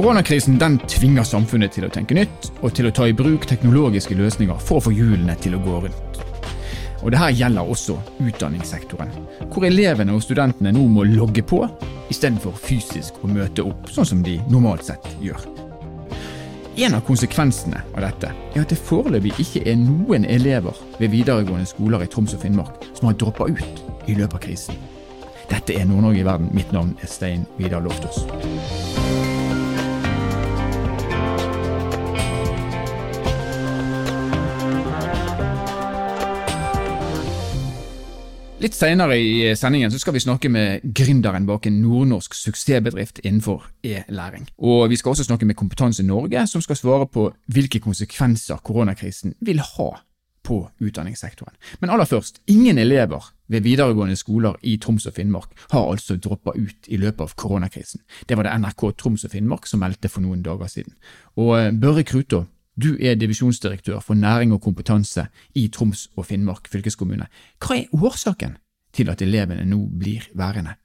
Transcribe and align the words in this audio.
Koronakrisen 0.00 0.58
den 0.58 0.78
tvinger 0.88 1.26
samfunnet 1.28 1.74
til 1.76 1.84
å 1.84 1.90
tenke 1.92 2.16
nytt 2.16 2.46
og 2.64 2.70
til 2.72 2.86
å 2.88 2.92
ta 2.96 3.04
i 3.04 3.12
bruk 3.12 3.42
teknologiske 3.44 4.14
løsninger 4.16 4.56
for 4.64 4.80
å 4.80 4.84
få 4.86 4.92
hjulene 4.96 5.34
til 5.44 5.58
å 5.58 5.60
gå 5.60 5.74
rundt. 5.82 6.20
Og 7.02 7.10
Dette 7.12 7.26
gjelder 7.36 7.68
også 7.68 7.98
utdanningssektoren, 8.24 9.10
hvor 9.52 9.66
elevene 9.68 10.14
og 10.16 10.22
studentene 10.24 10.72
nå 10.72 10.86
må 10.88 11.04
logge 11.04 11.44
på 11.44 11.58
istedenfor 12.08 12.56
fysisk 12.56 13.18
å 13.20 13.28
møte 13.28 13.66
opp, 13.68 13.90
sånn 13.92 14.08
som 14.08 14.22
de 14.24 14.38
normalt 14.48 14.86
sett 14.88 15.04
gjør. 15.20 15.44
En 16.80 16.96
av 16.96 17.04
konsekvensene 17.04 17.82
av 17.92 18.00
dette 18.06 18.32
er 18.54 18.62
at 18.62 18.72
det 18.72 18.80
foreløpig 18.80 19.34
ikke 19.44 19.66
er 19.68 19.76
noen 19.82 20.24
elever 20.24 20.80
ved 20.96 21.12
videregående 21.12 21.68
skoler 21.68 22.06
i 22.06 22.08
Troms 22.08 22.38
og 22.38 22.40
Finnmark 22.46 22.88
som 22.94 23.10
har 23.10 23.20
droppa 23.20 23.50
ut 23.52 23.84
i 24.08 24.16
løpet 24.16 24.38
av 24.40 24.44
krisen. 24.48 24.80
Dette 25.52 25.76
er 25.76 25.84
Nord-Norge 25.84 26.24
i 26.24 26.26
verden. 26.30 26.48
Mitt 26.56 26.72
navn 26.72 26.96
er 27.04 27.12
Stein 27.18 27.44
Vidar 27.60 27.84
Loftaas. 27.84 28.24
Litt 38.60 38.74
senere 38.76 39.14
i 39.16 39.54
sendingen 39.56 39.88
så 39.88 39.96
skal 40.02 40.12
vi 40.12 40.20
snakke 40.20 40.50
med 40.52 40.82
gründeren 40.92 41.46
bak 41.48 41.64
en 41.64 41.78
nordnorsk 41.80 42.34
suksessbedrift 42.36 43.22
innenfor 43.24 43.62
e-læring. 43.80 44.50
Og 44.60 44.90
vi 44.92 44.98
skal 45.00 45.14
også 45.14 45.24
snakke 45.24 45.48
med 45.48 45.56
Kompetanse 45.56 46.04
Norge, 46.04 46.42
som 46.46 46.60
skal 46.60 46.76
svare 46.76 47.06
på 47.08 47.30
hvilke 47.48 47.80
konsekvenser 47.80 48.60
koronakrisen 48.60 49.32
vil 49.40 49.64
ha 49.64 49.88
på 50.44 50.58
utdanningssektoren. 50.76 51.56
Men 51.80 51.94
aller 51.94 52.04
først, 52.04 52.42
ingen 52.52 52.76
elever 52.78 53.32
ved 53.48 53.64
videregående 53.64 54.16
skoler 54.20 54.60
i 54.60 54.76
Troms 54.76 55.08
og 55.08 55.16
Finnmark 55.16 55.56
har 55.70 55.88
altså 55.88 56.18
droppa 56.20 56.52
ut 56.52 56.88
i 56.92 57.00
løpet 57.00 57.30
av 57.30 57.34
koronakrisen. 57.40 58.04
Det 58.28 58.36
var 58.36 58.44
det 58.44 58.58
NRK 58.60 58.90
Troms 59.00 59.24
og 59.24 59.32
Finnmark 59.32 59.68
som 59.72 59.80
meldte 59.80 60.12
for 60.12 60.20
noen 60.20 60.44
dager 60.44 60.68
siden. 60.68 60.98
Og 61.40 61.56
eh, 61.56 61.72
Børre 61.72 62.04
Krutå, 62.04 62.44
du 62.76 62.94
er 63.00 63.18
divisjonsdirektør 63.18 64.00
for 64.04 64.18
næring 64.18 64.52
og 64.54 64.62
kompetanse 64.62 65.26
i 65.54 65.68
Troms 65.68 66.08
og 66.16 66.26
Finnmark 66.26 66.68
fylkeskommune. 66.70 67.26
Hva 67.58 67.80
er 67.80 67.90
årsaken 67.96 68.56
til 68.96 69.10
at 69.10 69.22
elevene 69.22 69.66
nå 69.68 69.84
blir 70.00 70.30
værende? 70.34 70.76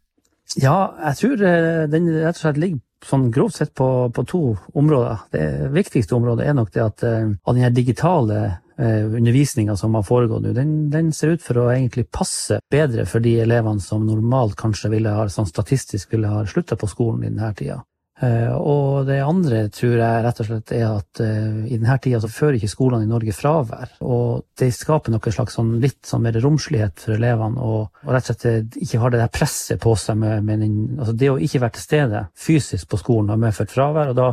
Ja, 0.62 0.94
jeg 1.08 1.18
tror 1.20 1.42
eh, 1.42 1.86
den 1.90 2.10
rett 2.22 2.38
og 2.38 2.44
slett 2.44 2.60
ligger 2.62 2.82
sånn 3.06 3.30
grovt 3.34 3.60
sett 3.60 3.74
på, 3.78 3.88
på, 4.14 4.24
to 4.30 4.42
områder. 4.78 5.26
Det 5.34 5.48
viktigste 5.74 6.16
området 6.18 6.48
er 6.48 6.56
nok 6.58 6.72
det 6.74 6.84
at 6.84 7.04
at 7.06 7.58
den 7.58 7.76
digitale 7.76 8.40
uh, 8.80 9.06
undervisninga 9.06 9.76
som 9.78 9.96
har 9.98 10.06
foregått 10.08 10.46
nå, 10.46 10.54
den, 10.56 10.76
den, 10.94 11.12
ser 11.14 11.36
ut 11.36 11.44
for 11.44 11.62
å 11.62 11.68
egentlig 11.74 12.08
passe 12.10 12.60
bedre 12.72 13.06
for 13.10 13.24
de 13.24 13.38
elevene 13.44 13.84
som 13.84 14.06
normalt 14.08 14.58
kanskje 14.60 14.92
ville 14.96 15.14
ha, 15.14 15.28
sånn 15.30 15.50
statistisk 15.50 16.16
ville 16.16 16.32
ha 16.32 16.46
slutta 16.50 16.78
på 16.80 16.90
skolen 16.90 17.26
i 17.26 17.32
denne 17.32 17.52
tida. 17.58 17.82
Eh, 18.24 18.52
og 18.56 19.04
det 19.10 19.18
andre 19.20 19.66
tror 19.76 19.98
jeg 20.00 20.20
rett 20.24 20.38
og 20.40 20.48
slett 20.48 20.72
er 20.72 20.86
at 20.88 21.20
uh, 21.20 21.66
i 21.68 21.76
denne 21.76 21.98
tida 22.00 22.22
så 22.24 22.30
fører 22.32 22.56
ikke 22.56 22.72
skolene 22.72 23.04
i 23.04 23.10
Norge 23.10 23.36
fravær. 23.36 23.98
Og 24.08 24.46
det 24.60 24.70
skaper 24.76 25.12
noe 25.12 25.34
slags 25.36 25.58
sånn 25.60 25.74
litt 25.84 26.00
sånn 26.08 26.24
mer 26.24 26.40
romslighet 26.40 27.04
for 27.04 27.18
elevene, 27.18 27.60
og, 27.60 27.90
og, 28.06 28.14
rett 28.16 28.32
og 28.32 28.32
slett 28.32 28.48
eh, 28.48 28.86
ikke 28.88 29.02
har 29.04 29.12
det 29.12 29.20
der 29.20 29.34
presset 29.36 29.84
på 29.84 29.98
seg 30.00 30.22
med, 30.22 30.48
med 30.48 30.64
den, 30.64 30.80
altså 30.96 31.18
det 31.20 31.34
å 31.34 31.38
ikke 31.44 31.66
være 31.66 31.76
til 31.76 31.88
stede 31.90 32.24
fysisk 32.40 32.88
på 32.92 33.02
skolen 33.04 33.34
har 33.34 33.42
medført 33.42 33.76
fravær, 33.76 34.14
og 34.14 34.20
da 34.22 34.32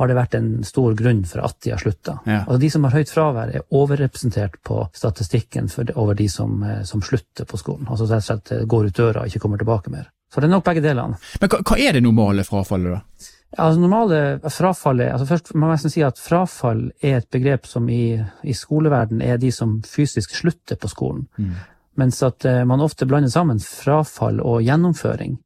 har 0.00 0.08
det 0.08 0.16
vært 0.16 0.36
en 0.36 0.52
stor 0.68 0.92
grunn 0.96 1.24
for 1.28 1.44
at 1.48 1.56
de 1.64 1.72
har 1.72 1.80
slutta. 1.80 2.18
Ja. 2.28 2.42
Altså 2.42 2.60
de 2.60 2.72
som 2.72 2.84
har 2.88 2.96
høyt 2.96 3.12
fravær, 3.12 3.52
er 3.52 3.68
overrepresentert 3.72 4.60
på 4.64 4.82
statistikken 4.96 5.72
for, 5.72 5.88
over 5.96 6.16
de 6.20 6.28
som, 6.32 6.60
som, 6.88 7.04
slutter 7.04 7.48
på 7.48 7.60
skolen. 7.60 7.88
Altså 7.88 8.08
rett 8.08 8.24
og 8.24 8.28
slett 8.28 8.68
går 8.68 8.88
ut 8.88 8.98
døra 8.98 9.24
og 9.24 9.32
ikke 9.32 9.46
kommer 9.46 9.60
tilbake 9.60 9.92
mer. 9.92 10.12
Så 10.32 10.40
det 10.40 10.48
er 10.48 10.54
nok 10.54 10.64
begge 10.64 10.82
delene. 10.84 11.18
Men 11.42 11.52
hva, 11.52 11.60
hva 11.60 11.76
er 11.76 11.96
det 11.96 12.04
normale 12.04 12.44
frafallet, 12.48 12.96
da? 12.96 13.30
Altså 13.60 13.82
normale 13.82 14.18
frafallet, 14.48 15.10
altså 15.12 15.26
Først 15.28 15.50
må 15.52 15.68
jeg 15.68 15.76
nesten 15.76 15.92
si 15.92 16.04
at 16.06 16.20
frafall 16.20 16.86
er 17.04 17.18
et 17.18 17.28
begrep 17.32 17.68
som 17.68 17.88
i, 17.92 18.16
i 18.48 18.54
skoleverden 18.56 19.20
er 19.20 19.36
de 19.40 19.50
som 19.52 19.82
fysisk 19.84 20.32
slutter 20.38 20.80
på 20.80 20.88
skolen. 20.88 21.26
Mm. 21.36 21.52
Mens 22.00 22.22
at 22.24 22.46
uh, 22.48 22.62
man 22.64 22.80
ofte 22.80 23.04
blander 23.04 23.28
sammen 23.28 23.60
frafall 23.60 24.40
og 24.40 24.62
gjennomføring. 24.64 25.36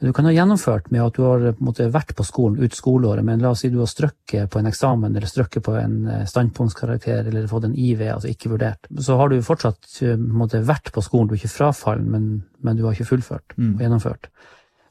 Du 0.00 0.12
kan 0.12 0.28
ha 0.28 0.32
gjennomført 0.32 0.92
med 0.94 1.02
at 1.02 1.16
du 1.16 1.24
har 1.26 1.44
måte, 1.58 1.88
vært 1.90 2.12
på 2.14 2.22
skolen 2.26 2.62
ut 2.62 2.74
skoleåret, 2.76 3.24
men 3.26 3.40
la 3.42 3.50
oss 3.50 3.64
si 3.64 3.70
du 3.72 3.80
har 3.80 3.88
strøkket 3.90 4.46
på 4.52 4.60
en 4.60 4.68
eksamen 4.70 5.10
eller 5.10 5.26
strøkket 5.26 5.64
på 5.66 5.74
en 5.74 5.96
eh, 6.06 6.20
standpunktskarakter 6.28 7.26
eller 7.26 7.48
fått 7.50 7.66
en 7.66 7.74
IV, 7.74 8.04
altså 8.14 8.30
ikke 8.30 8.52
vurdert. 8.52 8.86
Så 9.02 9.16
har 9.18 9.32
du 9.32 9.42
fortsatt 9.42 9.98
eh, 10.06 10.14
måte, 10.14 10.62
vært 10.66 10.92
på 10.94 11.02
skolen, 11.02 11.26
du 11.26 11.34
er 11.34 11.40
ikke 11.40 11.50
frafallen, 11.56 12.06
men, 12.14 12.28
men, 12.62 12.78
du 12.78 12.84
har 12.86 12.94
ikke 12.94 13.08
fullført 13.08 13.56
mm. 13.56 13.72
og 13.72 13.82
gjennomført. 13.82 14.30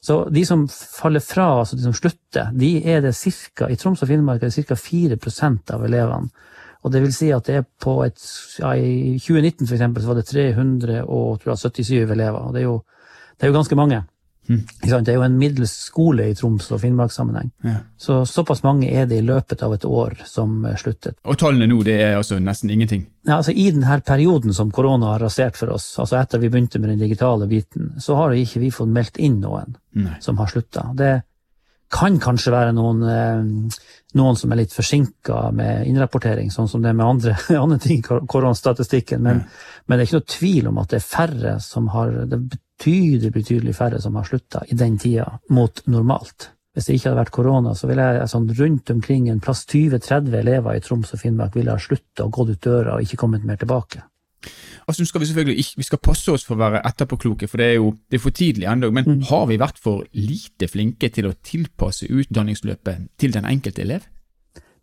Så 0.03 0.17
de 0.31 0.43
som 0.45 0.67
faller 0.67 1.23
fra, 1.23 1.47
altså 1.61 1.79
de 1.79 1.87
som 1.87 1.95
slutter, 1.95 2.51
de 2.59 2.73
er 2.83 2.99
det 3.07 3.15
cirka, 3.15 3.71
i 3.71 3.79
Troms 3.79 4.03
og 4.03 4.11
Finnmark 4.11 4.43
er 4.43 4.51
det 4.51 4.67
ca. 4.67 4.75
4% 4.75 5.73
av 5.75 5.87
elevene. 5.87 6.51
Og 6.83 6.91
det 6.93 7.01
vil 7.03 7.15
si 7.15 7.31
at 7.33 7.47
det 7.47 7.55
er 7.61 7.65
på 7.83 7.95
et 8.05 8.19
ja, 8.59 8.75
I 8.75 9.15
2019 9.23 9.65
for 9.65 9.79
eksempel, 9.79 10.03
så 10.03 10.11
var 10.11 10.19
det 10.19 10.27
377 10.29 11.95
elever, 12.03 12.43
og 12.43 12.53
det 12.53 12.65
er 12.65 12.67
jo, 12.67 12.77
det 13.39 13.47
er 13.47 13.55
jo 13.55 13.59
ganske 13.61 13.79
mange. 13.79 14.03
Mm. 14.47 14.61
Det 14.83 15.11
er 15.11 15.17
jo 15.17 15.25
en 15.25 15.37
middels 15.37 15.73
skole 15.89 16.29
i 16.31 16.35
Troms 16.37 16.69
og 16.71 16.81
Finnmarkssammenheng. 16.81 17.49
Ja. 17.67 17.75
Så 17.99 18.21
såpass 18.29 18.63
mange 18.63 18.89
er 18.89 19.05
det 19.09 19.19
i 19.19 19.25
løpet 19.25 19.63
av 19.65 19.75
et 19.75 19.85
år 19.85 20.17
som 20.25 20.65
eh, 20.65 20.77
sluttet. 20.79 21.17
Og 21.27 21.37
tallene 21.39 21.67
nå, 21.69 21.81
det 21.85 21.97
er 22.01 22.17
altså 22.19 22.39
nesten 22.39 22.71
ingenting? 22.73 23.05
Ja, 23.27 23.39
altså 23.39 23.51
I 23.51 23.69
denne 23.73 23.99
perioden 24.07 24.55
som 24.55 24.71
korona 24.71 25.13
har 25.15 25.25
rasert 25.27 25.59
for 25.59 25.73
oss, 25.75 25.89
altså 25.99 26.19
etter 26.21 26.41
vi 26.41 26.51
begynte 26.53 26.79
med 26.79 26.93
den 26.93 27.03
digitale 27.03 27.47
biten, 27.49 27.95
så 27.99 28.15
har 28.21 28.35
ikke 28.37 28.63
vi 28.63 28.71
fått 28.71 28.93
meldt 28.93 29.19
inn 29.19 29.41
noen 29.43 29.75
Nei. 29.97 30.19
som 30.23 30.39
har 30.39 30.51
slutta. 30.51 30.89
Det 30.95 31.15
kan 31.93 32.19
kanskje 32.19 32.51
være 32.51 32.73
noen, 32.75 33.03
eh, 33.07 33.73
noen 34.19 34.39
som 34.39 34.51
er 34.51 34.61
litt 34.61 34.75
forsinka 34.75 35.51
med 35.55 35.87
innrapportering, 35.87 36.51
sånn 36.51 36.67
som 36.67 36.83
det 36.83 36.91
er 36.91 36.97
med 36.99 37.07
andre, 37.07 37.35
andre 37.63 37.79
ting 37.83 37.99
i 37.99 38.03
koronastatistikken, 38.03 39.23
men, 39.23 39.43
ja. 39.43 39.83
men, 39.85 39.97
det 39.97 40.05
er 40.05 40.09
ikke 40.09 40.21
noe 40.21 40.37
tvil 40.37 40.71
om 40.71 40.81
at 40.83 40.93
det 40.93 41.01
er 41.01 41.07
færre 41.07 41.57
som 41.63 41.91
har 41.95 42.15
det 42.31 42.41
betydelig, 42.77 43.31
betydelig 43.33 43.75
færre 43.75 44.01
som 44.01 44.15
har 44.15 44.25
slutta 44.27 44.63
i 44.69 44.75
den 44.75 44.97
tida, 44.97 45.39
mot 45.49 45.81
normalt. 45.87 46.51
Hvis 46.73 46.85
det 46.85 46.97
ikke 46.97 47.09
hadde 47.09 47.21
vært 47.23 47.33
korona, 47.33 47.73
så 47.73 47.87
ville 47.89 48.03
jeg 48.03 48.29
sånn 48.29 48.51
rundt 48.53 48.91
omkring 48.93 49.29
en 49.31 49.39
plass 49.41 49.63
20-30 49.65 50.35
elever 50.37 50.77
i 50.77 50.81
Troms 50.85 51.13
og 51.13 51.21
Finnmark 51.21 51.55
ville 51.57 51.73
ha 51.73 51.81
slutta 51.81 52.27
og 52.27 52.35
gått 52.35 52.53
ut 52.53 52.67
døra 52.67 52.97
og 52.97 53.01
ikke 53.01 53.17
kommet 53.17 53.47
mer 53.47 53.57
tilbake. 53.57 54.03
Altså, 54.87 55.05
skal 55.05 55.21
Vi 55.21 55.25
selvfølgelig 55.25 55.59
ikke, 55.59 55.77
vi 55.77 55.83
skal 55.83 55.99
passe 55.99 56.31
oss 56.31 56.45
for 56.45 56.55
å 56.55 56.61
være 56.61 56.83
etterpåkloke, 56.85 57.47
for 57.49 57.57
det 57.57 57.65
er 57.65 57.73
jo 57.79 57.95
det 58.07 58.19
er 58.19 58.23
for 58.23 58.31
tidlig 58.31 58.69
ennå. 58.69 58.91
Men 58.93 59.09
mm. 59.09 59.23
har 59.31 59.47
vi 59.49 59.57
vært 59.59 59.81
for 59.81 60.05
lite 60.13 60.69
flinke 60.69 61.09
til 61.09 61.27
å 61.27 61.33
tilpasse 61.43 62.07
utdanningsløpet 62.07 63.09
til 63.17 63.33
den 63.33 63.49
enkelte 63.49 63.83
elev? 63.83 64.05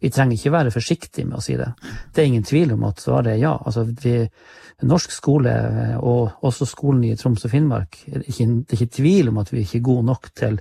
Vi 0.05 0.13
trenger 0.13 0.37
ikke 0.37 0.53
være 0.53 0.73
forsiktige 0.75 1.25
med 1.25 1.39
å 1.41 1.45
si 1.45 1.57
det. 1.57 1.71
Det 2.13 2.21
er 2.23 2.29
ingen 2.29 2.45
tvil 2.45 2.75
om 2.77 2.83
at 2.91 3.01
svaret 3.01 3.33
er 3.33 3.41
ja. 3.41 3.55
Altså, 3.57 3.87
vi, 3.89 4.19
norsk 4.85 5.13
skole, 5.15 5.53
og 6.05 6.45
også 6.45 6.69
skolen 6.69 7.07
i 7.09 7.15
Troms 7.17 7.47
og 7.47 7.53
Finnmark, 7.55 8.03
det 8.07 8.21
er 8.21 8.27
ikke, 8.29 8.49
det 8.53 8.77
er 8.77 8.83
ikke 8.83 8.97
tvil 8.99 9.31
om 9.33 9.39
at 9.41 9.53
vi 9.55 9.63
ikke 9.65 9.79
er 9.81 9.87
gode 9.87 10.09
nok 10.11 10.29
til 10.37 10.59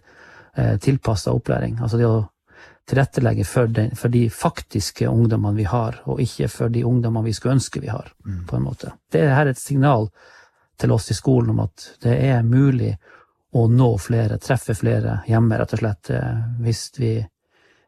eh, 0.55 0.77
tilpassa 0.79 1.33
opplæring. 1.35 1.81
Altså 1.83 1.99
det 1.99 2.07
å 2.07 2.21
tilrettelegge 2.89 3.45
for, 3.47 3.67
den, 3.67 3.91
for, 3.95 4.11
de 4.11 4.29
faktiske 4.29 5.07
ungdommene 5.07 5.57
vi 5.57 5.67
har, 5.67 6.01
og 6.11 6.21
ikke 6.23 6.49
for 6.51 6.71
de 6.71 6.83
ungdommene 6.87 7.27
vi 7.27 7.35
skulle 7.35 7.57
ønske 7.57 7.81
vi 7.83 7.91
har. 7.91 8.11
Mm. 8.25 8.45
på 8.47 8.55
en 8.55 8.63
måte. 8.63 8.93
Det 9.11 9.23
er 9.23 9.35
her 9.37 9.51
et 9.51 9.59
signal 9.59 10.09
til 10.79 10.91
oss 10.91 11.11
i 11.11 11.17
skolen 11.17 11.53
om 11.53 11.63
at 11.63 11.89
det 12.03 12.15
er 12.31 12.43
mulig 12.43 12.93
å 13.53 13.67
nå 13.69 13.91
flere, 14.01 14.39
treffe 14.41 14.73
flere 14.75 15.19
hjemme, 15.29 15.59
rett 15.59 15.75
og 15.75 15.83
slett, 15.83 16.09
eh, 16.09 16.43
hvis 16.63 16.87
vi, 16.97 17.13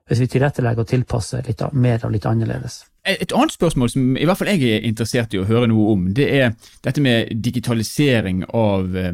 hvis 0.06 0.22
vi 0.22 0.28
tilrettelegger 0.30 0.86
og 0.86 0.90
tilpasser 0.90 1.46
litt, 1.48 1.64
mer 1.74 2.04
og 2.06 2.14
litt 2.14 2.28
annerledes. 2.30 2.84
Et 3.06 3.34
annet 3.38 3.54
spørsmål 3.54 3.90
som 3.94 4.16
i 4.18 4.26
hvert 4.26 4.38
fall 4.40 4.50
jeg 4.50 4.64
er 4.66 4.86
interessert 4.88 5.34
i 5.34 5.40
å 5.42 5.46
høre 5.46 5.68
noe 5.70 5.92
om, 5.94 6.08
det 6.18 6.26
er 6.40 6.56
dette 6.86 7.02
med 7.06 7.36
digitalisering 7.46 8.44
av 8.50 8.98
eh, 8.98 9.12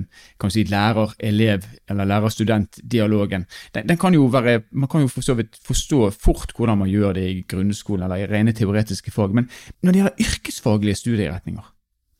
si, 0.51 0.63
lærer-elev- 0.67 1.67
eller 1.91 2.07
lærer-student-dialogen. 2.11 3.43
Man 3.75 3.99
kan 3.99 4.15
jo 4.15 5.11
for 5.11 5.27
så 5.27 5.35
vidt 5.39 5.59
forstå 5.67 6.05
fort 6.15 6.55
hvordan 6.55 6.83
man 6.83 6.91
gjør 6.91 7.19
det 7.19 7.27
i 7.27 7.43
grunnskolen 7.43 8.07
eller 8.07 8.23
i 8.23 8.31
rene 8.31 8.55
teoretiske 8.55 9.11
fag, 9.11 9.35
men 9.35 9.51
når 9.83 9.91
det 9.91 10.03
gjelder 10.03 10.25
yrkesfaglige 10.27 11.03
studieretninger, 11.03 11.67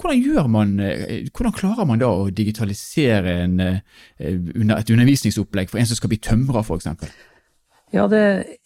hvordan, 0.01 0.51
man, 0.51 0.80
eh, 0.80 1.28
hvordan 1.30 1.56
klarer 1.56 1.88
man 1.88 2.00
da 2.01 2.12
å 2.12 2.31
digitalisere 2.36 3.36
en, 3.45 3.60
eh, 3.60 3.81
et 4.19 4.90
undervisningsopplegg 4.92 5.69
for 5.69 5.80
en 5.80 5.86
som 5.86 6.00
skal 6.00 6.12
bli 6.12 6.19
tømrer, 6.19 6.63
f.eks.? 6.66 6.88
Ja, 7.92 8.06
det 8.08 8.20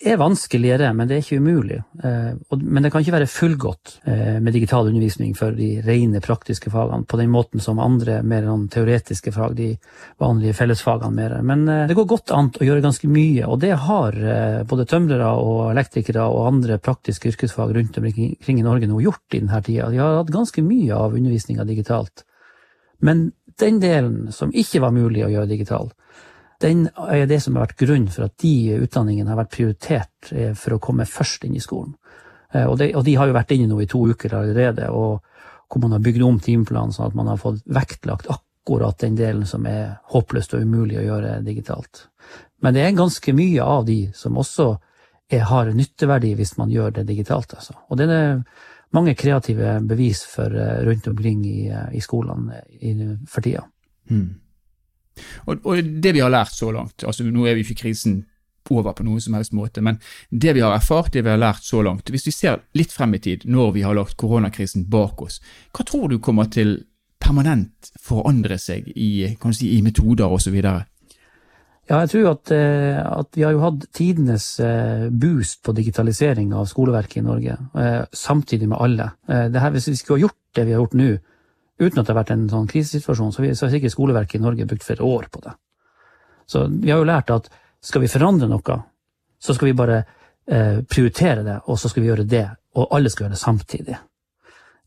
er 0.06 0.19
vanskeligere, 0.22 0.92
men 0.94 1.07
det 1.10 1.16
er 1.16 1.24
ikke 1.24 1.39
umulig. 1.42 1.80
Eh, 2.06 2.57
men 2.62 2.86
det 2.86 2.92
kan 2.94 3.01
ikke 3.01 3.16
være 3.16 3.30
fullgodt 3.33 3.95
eh, 4.06 4.36
med 4.38 4.54
digital 4.54 4.86
undervisning 4.86 5.31
for 5.33 5.56
de 5.57 5.80
rene 5.81 6.22
praktiske 6.22 6.69
fagene, 6.69 7.07
på 7.10 7.18
den 7.18 7.31
måten 7.33 7.63
som 7.63 7.81
andre 7.81 8.19
mer 8.22 8.45
teoretiske 8.69 9.33
fag, 9.33 9.56
de 9.57 9.72
vanlige 10.22 10.54
fellesfagene 10.60 11.18
mer. 11.18 11.33
Men 11.42 11.66
eh, 11.66 11.88
det 11.89 11.98
går 11.98 12.10
godt 12.12 12.36
an 12.38 12.51
å 12.54 12.68
gjøre 12.69 12.86
ganske 12.86 13.10
mye, 13.10 13.50
og 13.50 13.63
det 13.66 13.74
har 13.88 14.19
både 14.69 14.86
tømrere 14.94 15.31
og 15.42 15.72
elektrikere 15.72 16.27
og 16.30 16.51
andre 16.51 16.77
praktiske 16.77 17.33
yrkesfag 17.33 17.74
rundt 17.80 17.98
omkring 17.98 18.62
i 18.62 18.68
Norge 18.68 18.92
nå 18.92 19.01
gjort 19.07 19.25
i 19.33 19.42
denne 19.42 19.63
tida. 19.66 19.89
De 19.89 20.04
har 20.06 20.19
hatt 20.19 20.33
ganske 20.38 20.62
mye 20.62 20.94
av 20.94 21.18
undervisninga 21.18 21.66
digitalt. 21.66 22.27
Men 23.01 23.31
den 23.57 23.81
delen 23.81 24.30
som 24.36 24.54
ikke 24.54 24.86
var 24.86 24.94
mulig 24.94 25.25
å 25.25 25.33
gjøre 25.33 25.50
digital, 25.50 25.89
den 26.61 26.87
er 26.95 27.25
det 27.27 27.41
som 27.43 27.55
har 27.57 27.65
vært 27.67 27.79
grunnen 27.79 28.11
for 28.11 28.27
at 28.27 28.37
de 28.41 28.77
utdanningene 28.79 29.31
har 29.31 29.39
vært 29.41 29.53
prioritert 29.55 30.31
eh, 30.31 30.53
for 30.57 30.75
å 30.75 30.81
komme 30.83 31.07
først 31.09 31.45
inn 31.47 31.57
i 31.57 31.63
skolen. 31.63 31.95
Eh, 32.53 32.65
og 32.65 32.77
de, 32.79 32.91
og 32.95 33.03
de 33.07 33.15
har 33.19 33.29
jo 33.29 33.35
vært 33.35 33.53
inne 33.55 33.69
nå 33.71 33.81
i 33.83 33.89
to 33.91 34.01
uker 34.07 34.37
allerede, 34.37 34.89
og 34.91 35.19
hvor 35.67 35.83
man 35.83 35.95
har 35.97 36.03
bygd 36.05 36.23
om 36.23 36.39
timeplanen 36.39 36.93
sånn 36.95 37.09
at 37.09 37.17
man 37.17 37.31
har 37.31 37.41
fått 37.41 37.63
vektlagt 37.65 38.29
akkurat 38.31 38.99
den 39.01 39.17
delen 39.17 39.47
som 39.49 39.65
er 39.69 39.97
håpløst 40.13 40.55
og 40.55 40.63
umulig 40.63 40.99
å 41.01 41.07
gjøre 41.07 41.39
digitalt. 41.45 42.07
Men 42.63 42.77
det 42.77 42.85
er 42.85 42.97
ganske 42.97 43.33
mye 43.35 43.65
av 43.65 43.83
de 43.89 43.99
som 44.15 44.37
også 44.39 44.69
er, 45.29 45.43
har 45.49 45.73
nytteverdi 45.73 46.31
hvis 46.37 46.55
man 46.61 46.71
gjør 46.71 46.99
det 46.99 47.07
digitalt. 47.09 47.57
Altså. 47.57 47.75
Og 47.89 47.99
det 47.99 48.07
er 48.13 48.39
mange 48.95 49.17
kreative 49.19 49.79
bevis 49.83 50.23
for 50.29 50.53
eh, 50.53 50.79
rundt 50.87 51.11
omkring 51.11 51.43
i, 51.49 51.59
i 51.91 52.01
skolene 52.01 52.63
for 53.27 53.43
tida. 53.43 53.65
Mm. 54.09 54.44
Og, 55.45 55.59
og, 55.63 55.83
det 56.01 56.15
vi 56.15 56.23
har 56.23 56.33
lært 56.33 56.56
så 56.56 56.71
langt, 56.75 57.03
altså 57.03 57.27
nå 57.27 57.45
er 57.47 57.57
vi 57.57 57.65
ikke 57.65 57.83
krisen 57.85 58.23
over 58.73 58.95
på 58.97 59.06
noen 59.06 59.21
som 59.21 59.35
helst 59.38 59.53
måte, 59.53 59.81
men 59.85 60.00
det 60.31 60.56
vi 60.57 60.63
har 60.65 60.73
erfart, 60.73 61.13
det 61.13 61.21
vi 61.25 61.29
har 61.29 61.41
lært 61.41 61.65
så 61.65 61.83
langt, 61.85 62.09
hvis 62.09 62.25
vi 62.25 62.33
ser 62.33 62.63
litt 62.73 62.94
frem 62.94 63.13
i 63.13 63.21
tid, 63.21 63.45
når 63.45 63.75
vi 63.75 63.85
har 63.85 63.94
lagt 63.97 64.17
koronakrisen 64.17 64.88
bak 64.89 65.21
oss, 65.21 65.38
hva 65.75 65.85
tror 65.85 66.09
du 66.09 66.17
kommer 66.17 66.50
til 66.50 66.79
permanent 67.21 67.91
forandre 68.01 68.57
seg 68.62 68.89
i, 68.94 69.27
si, 69.53 69.69
i 69.77 69.81
metoder 69.85 70.33
osv.? 70.33 70.57
Ja, 71.85 72.00
jeg 72.01 72.09
tror 72.15 72.31
at, 72.31 72.51
eh, 72.53 72.97
at, 72.97 73.29
vi 73.38 73.44
har 73.45 73.53
jo 73.53 73.62
hatt 73.62 73.85
tidenes 73.94 74.47
eh, 74.63 75.06
boost 75.13 75.62
på 75.65 75.73
digitalisering 75.77 76.53
av 76.57 76.65
skoleverket 76.69 77.21
i 77.21 77.25
Norge, 77.25 77.57
eh, 77.77 78.01
samtidig 78.09 78.71
med 78.71 78.81
alle. 78.81 79.12
Det 79.53 79.62
her, 79.62 79.73
hvis 79.75 79.91
vi 79.91 79.97
skulle 80.00 80.17
ha 80.17 80.25
gjort 80.25 80.57
det 80.57 80.65
vi 80.65 80.73
har 80.73 80.81
gjort 80.81 80.97
nå, 80.97 81.12
uten 81.80 82.00
at 82.00 82.07
det 82.07 82.13
har 82.13 82.22
vært 82.22 82.33
en 82.36 82.48
sånn 82.50 82.68
krisesituasjon, 82.72 83.33
så 83.36 83.44
har 83.44 83.74
sikkert 83.74 83.94
skoleverket 83.94 84.39
i 84.39 84.44
Norge 84.44 84.68
brukt 84.69 84.86
flere 84.86 85.04
år 85.04 85.27
på 85.31 85.44
det. 85.44 85.56
Så 86.48 86.66
vi 86.72 86.92
har 86.92 87.01
jo 87.01 87.10
lært 87.10 87.33
at 87.33 87.50
skal 87.83 88.04
vi 88.06 88.12
forandre 88.12 88.50
noe, 88.50 88.77
så 89.42 89.54
skal 89.54 89.69
vi 89.69 89.77
bare 89.77 89.98
eh, 90.00 90.81
prioritere 90.88 91.44
det, 91.45 91.57
og 91.68 91.80
så 91.80 91.92
skal 91.92 92.04
vi 92.04 92.12
gjøre 92.12 92.27
det, 92.30 92.45
og 92.80 92.95
alle 92.95 93.12
skal 93.12 93.25
gjøre 93.25 93.36
det 93.36 93.42
samtidig. 93.42 93.98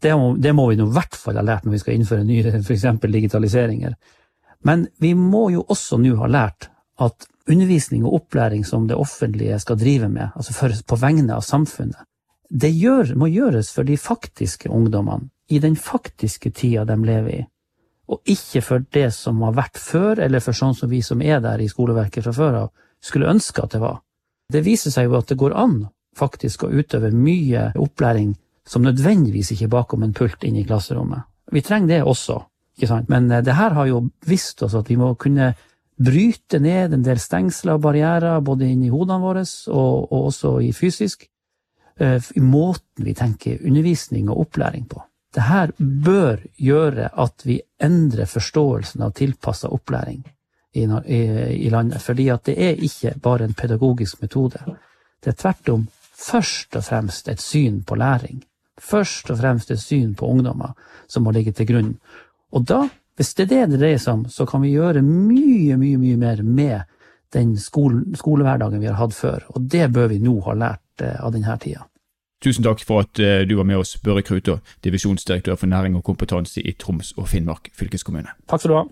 Det 0.00 0.14
må, 0.16 0.32
det 0.38 0.54
må 0.54 0.68
vi 0.70 0.78
i 0.78 0.90
hvert 0.94 1.18
fall 1.18 1.38
ha 1.40 1.44
lært 1.44 1.66
når 1.66 1.76
vi 1.76 1.82
skal 1.82 1.98
innføre 1.98 2.26
nye 2.26 2.54
f.eks. 2.62 2.86
digitaliseringer. 3.04 3.96
Men 4.66 4.88
vi 4.98 5.14
må 5.14 5.48
jo 5.54 5.64
også 5.68 6.00
nå 6.02 6.16
ha 6.22 6.30
lært 6.30 6.70
at 6.98 7.28
undervisning 7.48 8.04
og 8.04 8.22
opplæring 8.22 8.64
som 8.66 8.88
det 8.88 8.96
offentlige 8.98 9.58
skal 9.62 9.78
drive 9.80 10.08
med, 10.12 10.34
altså 10.34 10.54
for, 10.54 10.74
på 10.88 10.98
vegne 11.00 11.36
av 11.36 11.44
samfunnet, 11.46 12.00
det 12.48 12.70
gjør, 12.72 13.12
må 13.20 13.28
gjøres 13.28 13.70
for 13.74 13.84
de 13.84 13.98
faktiske 14.00 14.70
ungdommene 14.72 15.28
i 15.48 15.60
den 15.62 15.76
faktiske 15.76 16.50
tida 16.50 16.84
de 16.88 16.96
lever 17.04 17.34
i, 17.34 17.44
og 18.08 18.20
ikke 18.24 18.62
for 18.64 18.84
det 18.92 19.10
som 19.16 19.40
har 19.44 19.56
vært 19.56 19.78
før, 19.80 20.20
eller 20.24 20.40
for 20.44 20.56
sånn 20.56 20.76
som 20.76 20.90
vi 20.90 21.02
som 21.04 21.22
er 21.22 21.40
der 21.44 21.60
i 21.60 21.68
skoleverket 21.68 22.24
fra 22.24 22.32
før 22.36 22.58
av, 22.62 22.68
skulle 23.04 23.28
ønske 23.30 23.62
at 23.62 23.76
det 23.76 23.82
var. 23.82 24.00
Det 24.52 24.64
viser 24.64 24.92
seg 24.92 25.08
jo 25.08 25.18
at 25.18 25.28
det 25.28 25.38
går 25.38 25.56
an 25.56 25.82
faktisk 26.16 26.64
å 26.64 26.72
utøve 26.72 27.12
mye 27.14 27.70
opplæring 27.78 28.32
som 28.68 28.84
nødvendigvis 28.84 29.52
ikke 29.54 29.68
er 29.68 29.74
bakom 29.76 30.04
en 30.04 30.14
pult 30.16 30.44
inn 30.44 30.56
i 30.56 30.64
klasserommet. 30.66 31.24
Vi 31.52 31.62
trenger 31.64 31.88
det 31.88 32.02
også, 32.04 32.38
ikke 32.76 32.90
sant? 32.90 33.08
men 33.12 33.30
eh, 33.32 33.44
det 33.44 33.56
her 33.56 33.76
har 33.76 33.88
jo 33.88 34.02
vist 34.28 34.62
oss 34.64 34.76
at 34.76 34.88
vi 34.90 34.98
må 35.00 35.14
kunne 35.20 35.54
bryte 35.98 36.60
ned 36.62 36.94
en 36.94 37.04
del 37.04 37.18
stengsler 37.20 37.76
og 37.76 37.84
barrierer 37.88 38.42
både 38.44 38.68
inn 38.68 38.84
i 38.86 38.92
hodene 38.92 39.18
våre 39.22 39.44
og, 39.72 40.12
og 40.12 40.28
også 40.30 40.58
i 40.62 40.72
fysisk, 40.76 41.26
eh, 41.98 42.18
i 42.36 42.44
måten 42.44 43.06
vi 43.06 43.16
tenker 43.18 43.64
undervisning 43.64 44.28
og 44.28 44.46
opplæring 44.46 44.86
på. 44.90 45.02
Det 45.34 45.44
her 45.44 45.72
bør 45.78 46.40
gjøre 46.56 47.10
at 47.12 47.44
vi 47.44 47.60
endrer 47.82 48.26
forståelsen 48.26 49.02
av 49.04 49.12
tilpassa 49.16 49.68
opplæring 49.68 50.22
i, 50.72 50.84
i, 50.84 51.20
i, 51.66 51.70
landet, 51.70 52.02
fordi 52.02 52.28
at 52.32 52.46
det 52.48 52.56
er 52.56 52.84
ikke 52.84 53.14
bare 53.22 53.44
en 53.44 53.54
pedagogisk 53.54 54.22
metode. 54.22 54.60
Det 55.24 55.32
er 55.34 55.40
tvert 55.42 55.68
om 55.74 55.86
først 56.18 56.76
og 56.76 56.84
fremst 56.84 57.28
et 57.28 57.42
syn 57.42 57.82
på 57.84 57.98
læring. 57.98 58.40
Først 58.78 59.30
og 59.30 59.38
fremst 59.38 59.70
et 59.70 59.82
syn 59.82 60.14
på 60.14 60.26
ungdommer 60.26 60.72
som 61.08 61.26
må 61.26 61.34
ligge 61.34 61.52
til 61.52 61.66
grunn. 61.66 61.92
Og 62.52 62.64
da, 62.68 62.86
hvis 63.16 63.34
det 63.34 63.48
er 63.48 63.50
det 63.50 63.72
det 63.72 63.80
dreier 63.82 64.00
seg 64.00 64.20
om, 64.20 64.28
så 64.30 64.46
kan 64.46 64.62
vi 64.62 64.76
gjøre 64.76 65.02
mye, 65.02 65.76
mye, 65.76 65.98
mye 65.98 66.16
mer 66.16 66.42
med 66.42 66.80
den 67.34 67.56
skole, 67.60 68.04
skolehverdagen 68.16 68.80
vi 68.80 68.88
har 68.88 68.96
hatt 69.00 69.14
før. 69.14 69.44
Og 69.54 69.68
det 69.68 69.90
bør 69.92 70.08
vi 70.12 70.22
nå 70.22 70.38
ha 70.46 70.56
lært 70.56 71.04
eh, 71.04 71.18
av 71.20 71.34
denne 71.34 71.58
tida. 71.60 71.87
Tusen 72.44 72.62
takk 72.62 72.84
for 72.86 73.02
at 73.02 73.18
eh, 73.18 73.42
du 73.48 73.56
var 73.58 73.66
med 73.66 73.80
oss, 73.80 73.96
Børre 73.98 74.22
Krutå, 74.22 74.60
divisjonsdirektør 74.86 75.58
for 75.58 75.66
næring 75.66 75.96
og 75.98 76.04
kompetanse 76.06 76.62
i 76.62 76.72
Troms 76.78 77.10
og 77.18 77.26
Finnmark 77.28 77.72
fylkeskommune. 77.74 78.30
Takk 78.50 78.62
skal 78.62 78.70
du 78.70 78.76
ha. 78.78 78.84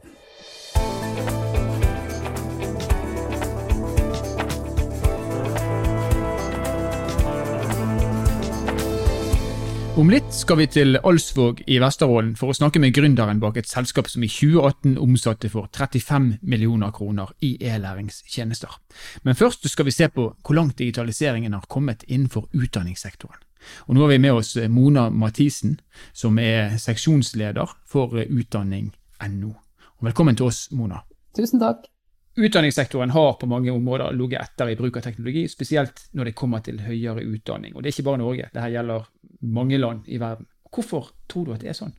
Om 9.97 10.11
litt 10.13 10.35
skal 10.37 10.59
vi 10.61 10.65
til 10.69 10.99
Alsvåg 11.09 11.63
i 11.73 11.79
Vesterålen 11.81 12.35
for 12.37 12.53
å 12.53 12.57
snakke 12.59 12.77
med 12.83 12.93
gründeren 12.93 13.39
bak 13.41 13.57
et 13.57 13.71
selskap 13.71 14.11
som 14.13 14.27
i 14.27 14.29
2018 14.29 14.99
omsatte 15.01 15.49
for 15.49 15.71
35 15.73 16.27
millioner 16.45 16.93
kroner 16.93 17.33
i 17.41 17.55
e-læringstjenester. 17.65 18.77
Men 19.25 19.39
først 19.41 19.65
skal 19.73 19.89
vi 19.89 19.97
se 19.97 20.11
på 20.13 20.27
hvor 20.35 20.59
langt 20.59 20.77
digitaliseringen 20.83 21.57
har 21.57 21.65
kommet 21.73 22.05
innenfor 22.13 22.45
utdanningssektoren. 22.53 23.41
Og 23.89 23.97
Nå 23.97 24.05
har 24.05 24.13
vi 24.13 24.21
med 24.21 24.37
oss 24.37 24.53
Mona 24.69 25.09
Mathisen, 25.09 25.79
som 26.13 26.37
er 26.45 26.77
seksjonsleder 26.77 27.73
for 27.89 28.21
utdanning.no. 28.21 29.57
Velkommen 30.05 30.37
til 30.37 30.53
oss, 30.53 30.67
Mona. 30.77 31.07
Tusen 31.33 31.65
takk. 31.65 31.89
Utdanningssektoren 32.37 33.11
har 33.17 33.39
på 33.41 33.49
mange 33.49 33.73
områder 33.73 34.13
ligget 34.13 34.43
etter 34.43 34.69
i 34.69 34.77
bruk 34.77 34.99
av 35.01 35.07
teknologi, 35.07 35.47
spesielt 35.49 36.11
når 36.13 36.29
det 36.29 36.37
kommer 36.37 36.61
til 36.61 36.83
høyere 36.85 37.25
utdanning. 37.25 37.73
Og 37.73 37.81
Det 37.81 37.89
er 37.89 37.97
ikke 37.97 38.11
bare 38.11 38.21
Norge, 38.21 38.51
dette 38.53 38.73
gjelder 38.75 39.07
mange 39.47 39.79
land 39.79 40.09
i 40.11 40.19
verden. 40.19 40.47
Hvorfor 40.75 41.13
tror 41.31 41.47
du 41.47 41.55
at 41.55 41.63
det 41.63 41.71
er 41.73 41.79
sånn? 41.79 41.95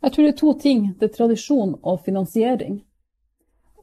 Jeg 0.00 0.12
tror 0.12 0.24
det 0.24 0.32
er 0.32 0.38
to 0.40 0.52
ting. 0.60 0.86
Det 0.98 1.10
er 1.10 1.16
tradisjon 1.16 1.74
og 1.82 2.00
finansiering. 2.06 2.80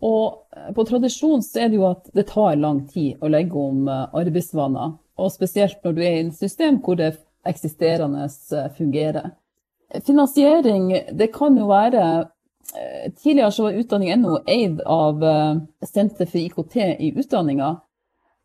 Og 0.01 0.47
eh, 0.55 0.69
på 0.73 0.85
tradisjon 0.85 1.43
så 1.45 1.63
er 1.63 1.71
det 1.71 1.79
jo 1.79 1.87
at 1.89 2.09
det 2.13 2.27
tar 2.31 2.57
lang 2.59 2.85
tid 2.89 3.21
å 3.21 3.31
legge 3.31 3.57
om 3.57 3.87
eh, 3.89 4.05
arbeidsvaner. 4.21 4.95
Og 5.17 5.33
spesielt 5.33 5.83
når 5.83 5.97
du 5.97 6.01
er 6.03 6.15
i 6.15 6.23
et 6.27 6.37
system 6.37 6.79
hvor 6.85 6.97
det 6.99 7.15
eksisterende 7.47 8.27
eh, 8.27 8.71
fungerer. 8.77 9.31
Finansiering, 10.03 10.89
det 11.15 11.29
kan 11.31 11.55
jo 11.55 11.69
være 11.69 12.01
tidligere 13.15 13.53
så 13.55 13.63
var 13.63 13.77
utdanning.no 13.79 14.41
eid 14.51 14.81
av 14.83 15.21
Senter 15.87 16.27
for 16.27 16.41
IKT 16.41 16.75
i 16.99 17.13
utdanninga. 17.15 17.69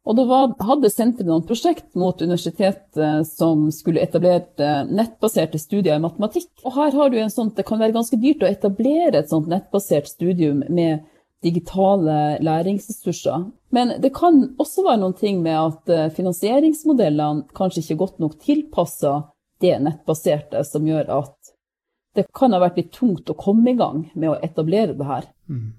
Og 0.02 0.16
da 0.18 0.24
var, 0.26 0.48
hadde 0.66 0.90
senteret 0.90 1.28
noen 1.28 1.44
prosjekt 1.46 1.92
mot 1.98 2.18
universitetet 2.18 3.28
som 3.28 3.68
skulle 3.70 4.02
etablere 4.02 4.82
nettbaserte 4.90 5.60
studier 5.62 5.94
i 5.94 6.02
matematikk. 6.02 6.48
Og 6.66 6.74
her 6.74 6.96
har 6.96 7.12
du 7.12 7.20
en 7.22 7.30
sånn, 7.30 7.52
Det 7.54 7.66
kan 7.68 7.78
være 7.78 7.94
ganske 7.94 8.18
dyrt 8.18 8.42
å 8.42 8.50
etablere 8.50 9.20
et 9.20 9.30
sånt 9.30 9.46
nettbasert 9.46 10.10
studium 10.10 10.64
med 10.68 11.04
digitale 11.42 12.38
læringsressurser. 12.42 13.46
Men 13.70 13.94
det 14.02 14.12
kan 14.14 14.54
også 14.58 14.84
være 14.86 15.00
noen 15.02 15.16
ting 15.18 15.42
med 15.42 15.58
at 15.58 15.90
eh, 15.90 16.10
finansieringsmodellene 16.14 17.48
kanskje 17.56 17.82
ikke 17.82 17.94
er 17.94 18.02
godt 18.02 18.18
nok 18.22 18.36
tilpassa 18.42 19.14
det 19.62 19.78
nettbaserte, 19.82 20.62
som 20.66 20.86
gjør 20.86 21.10
at 21.22 21.54
det 22.16 22.26
kan 22.36 22.52
ha 22.52 22.60
vært 22.62 22.78
litt 22.78 22.92
tungt 22.94 23.30
å 23.30 23.38
komme 23.38 23.72
i 23.72 23.78
gang 23.78 24.04
med 24.14 24.32
å 24.32 24.38
etablere 24.44 24.94
det 24.98 25.08
her. 25.08 25.30
Mm. 25.48 25.72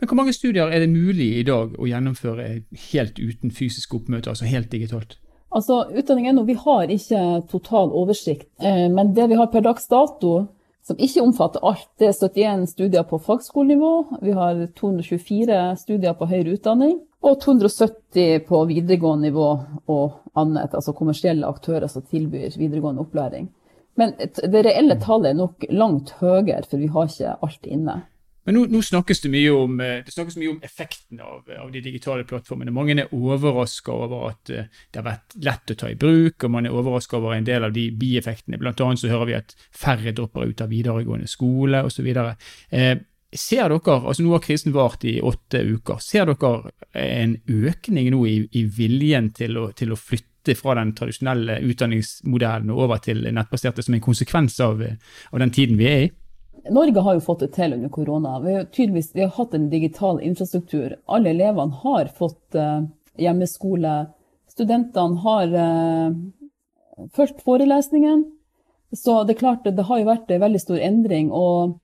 Men 0.00 0.08
hvor 0.08 0.18
mange 0.18 0.34
studier 0.36 0.70
er 0.70 0.84
det 0.84 0.90
mulig 0.92 1.30
i 1.38 1.46
dag 1.46 1.76
å 1.78 1.88
gjennomføre 1.88 2.48
helt 2.90 3.20
uten 3.20 3.54
fysisk 3.54 3.94
oppmøte, 3.98 4.32
altså 4.32 4.48
helt 4.48 4.72
digitalt? 4.72 5.16
Altså, 5.54 5.84
Utdanning.no 5.94 6.42
vi 6.48 6.56
har 6.58 6.90
ikke 6.90 7.22
total 7.50 7.92
oversikt, 7.94 8.48
eh, 8.58 8.88
men 8.90 9.14
det 9.14 9.28
vi 9.30 9.38
har 9.38 9.52
per 9.52 9.62
dags 9.62 9.86
dato, 9.86 10.48
som 10.84 10.98
ikke 11.00 11.22
omfatter 11.22 11.62
alt, 11.64 11.86
det 11.98 12.10
er 12.10 12.16
71 12.18 12.66
studier 12.74 13.04
på 13.08 13.20
fagskolenivå, 13.22 13.92
vi 14.20 14.34
har 14.36 14.58
224 14.76 15.60
studier 15.80 16.16
på 16.18 16.28
høyere 16.28 16.58
utdanning, 16.58 16.98
og 17.24 17.38
270 17.40 18.42
på 18.48 18.64
videregående 18.68 19.30
nivå 19.30 19.46
og 19.94 20.18
annet, 20.36 20.74
altså 20.74 20.92
kommersielle 20.92 21.48
aktører 21.48 21.88
som 21.88 22.04
tilbyr 22.04 22.58
videregående 22.58 23.00
opplæring. 23.06 23.48
Men 23.96 24.12
det 24.18 24.64
reelle 24.66 24.98
tallet 25.00 25.30
er 25.30 25.38
nok 25.38 25.64
langt 25.70 26.16
høyere, 26.18 26.64
for 26.66 26.82
vi 26.82 26.90
har 26.90 27.08
ikke 27.08 27.36
alt 27.46 27.70
inne. 27.70 28.02
Men 28.44 28.58
nå, 28.58 28.64
nå 28.72 28.80
snakkes 28.84 29.22
det 29.24 29.30
mye 29.32 29.52
om, 29.56 29.78
eh, 29.80 30.02
det 30.04 30.12
snakkes 30.12 30.36
mye 30.40 30.52
om 30.52 30.58
effekten 30.66 31.20
av, 31.24 31.46
av, 31.48 31.70
de 31.72 31.80
digitale 31.84 32.26
plattformene. 32.28 32.74
Mange 32.74 32.96
er 32.98 33.14
overraska 33.16 33.94
over 33.94 34.28
at 34.28 34.52
eh, 34.52 34.68
det 34.92 35.00
har 35.00 35.06
vært 35.06 35.38
lett 35.46 35.72
å 35.72 35.78
ta 35.80 35.88
i 35.90 35.96
bruk, 36.00 36.44
og 36.44 36.52
man 36.52 36.68
er 36.68 36.76
overraska 36.76 37.16
over 37.18 37.36
en 37.36 37.48
del 37.48 37.64
av 37.64 37.72
de 37.76 37.88
bieffektene. 37.96 38.60
Blant 38.60 38.82
annet 38.84 39.00
så 39.00 39.12
hører 39.12 39.30
vi 39.30 39.38
at 39.38 39.56
færre 39.72 40.12
dropper 40.16 40.52
ut 40.52 40.60
av 40.60 40.72
videregående 40.72 41.30
skole 41.30 41.80
osv. 41.88 42.10
Eh, 42.12 42.92
ser 43.34 43.72
dere, 43.72 43.96
altså 43.96 44.22
Nå 44.22 44.34
har 44.36 44.44
krisen 44.44 44.74
vart 44.76 45.06
i 45.08 45.16
åtte 45.24 45.64
uker. 45.64 46.02
Ser 46.04 46.28
dere 46.28 46.74
en 47.00 47.38
økning 47.48 48.12
nå 48.12 48.26
i, 48.28 48.36
i 48.52 48.66
viljen 48.68 49.32
til 49.34 49.56
å, 49.58 49.70
til 49.76 49.94
å 49.94 49.98
flytte 49.98 50.54
fra 50.58 50.76
den 50.76 50.92
tradisjonelle 50.92 51.62
utdanningsmodellen 51.64 52.68
og 52.74 52.84
over 52.84 53.00
til 53.00 53.24
nettbaserte 53.24 53.82
som 53.82 53.96
en 53.96 54.04
konsekvens 54.04 54.60
av, 54.60 54.84
av 54.84 55.40
den 55.40 55.54
tiden 55.54 55.80
vi 55.80 55.88
er 55.88 56.04
i? 56.04 56.12
Norge 56.70 57.00
har 57.00 57.14
jo 57.14 57.20
fått 57.20 57.40
det 57.44 57.48
til 57.56 57.72
under 57.72 57.88
korona. 57.88 58.38
Vi 58.40 58.54
har 58.54 58.64
tydeligvis 58.64 59.10
vi 59.14 59.20
har 59.20 59.32
hatt 59.36 59.54
en 59.54 59.70
digital 59.70 60.20
infrastruktur. 60.20 60.96
Alle 61.06 61.30
elevene 61.30 61.72
har 61.82 62.08
fått 62.16 62.56
uh, 62.56 62.86
hjemmeskole. 63.20 64.06
Studentene 64.48 65.20
har 65.20 65.54
uh, 65.54 66.14
fulgt 67.12 67.42
forelesningen. 67.44 68.24
Så 68.92 69.24
det 69.24 69.34
er 69.34 69.38
klart 69.38 69.64
det 69.64 69.88
har 69.88 70.00
jo 70.00 70.08
vært 70.08 70.30
en 70.30 70.40
veldig 70.40 70.60
stor 70.60 70.78
endring. 70.78 71.32
og 71.32 71.78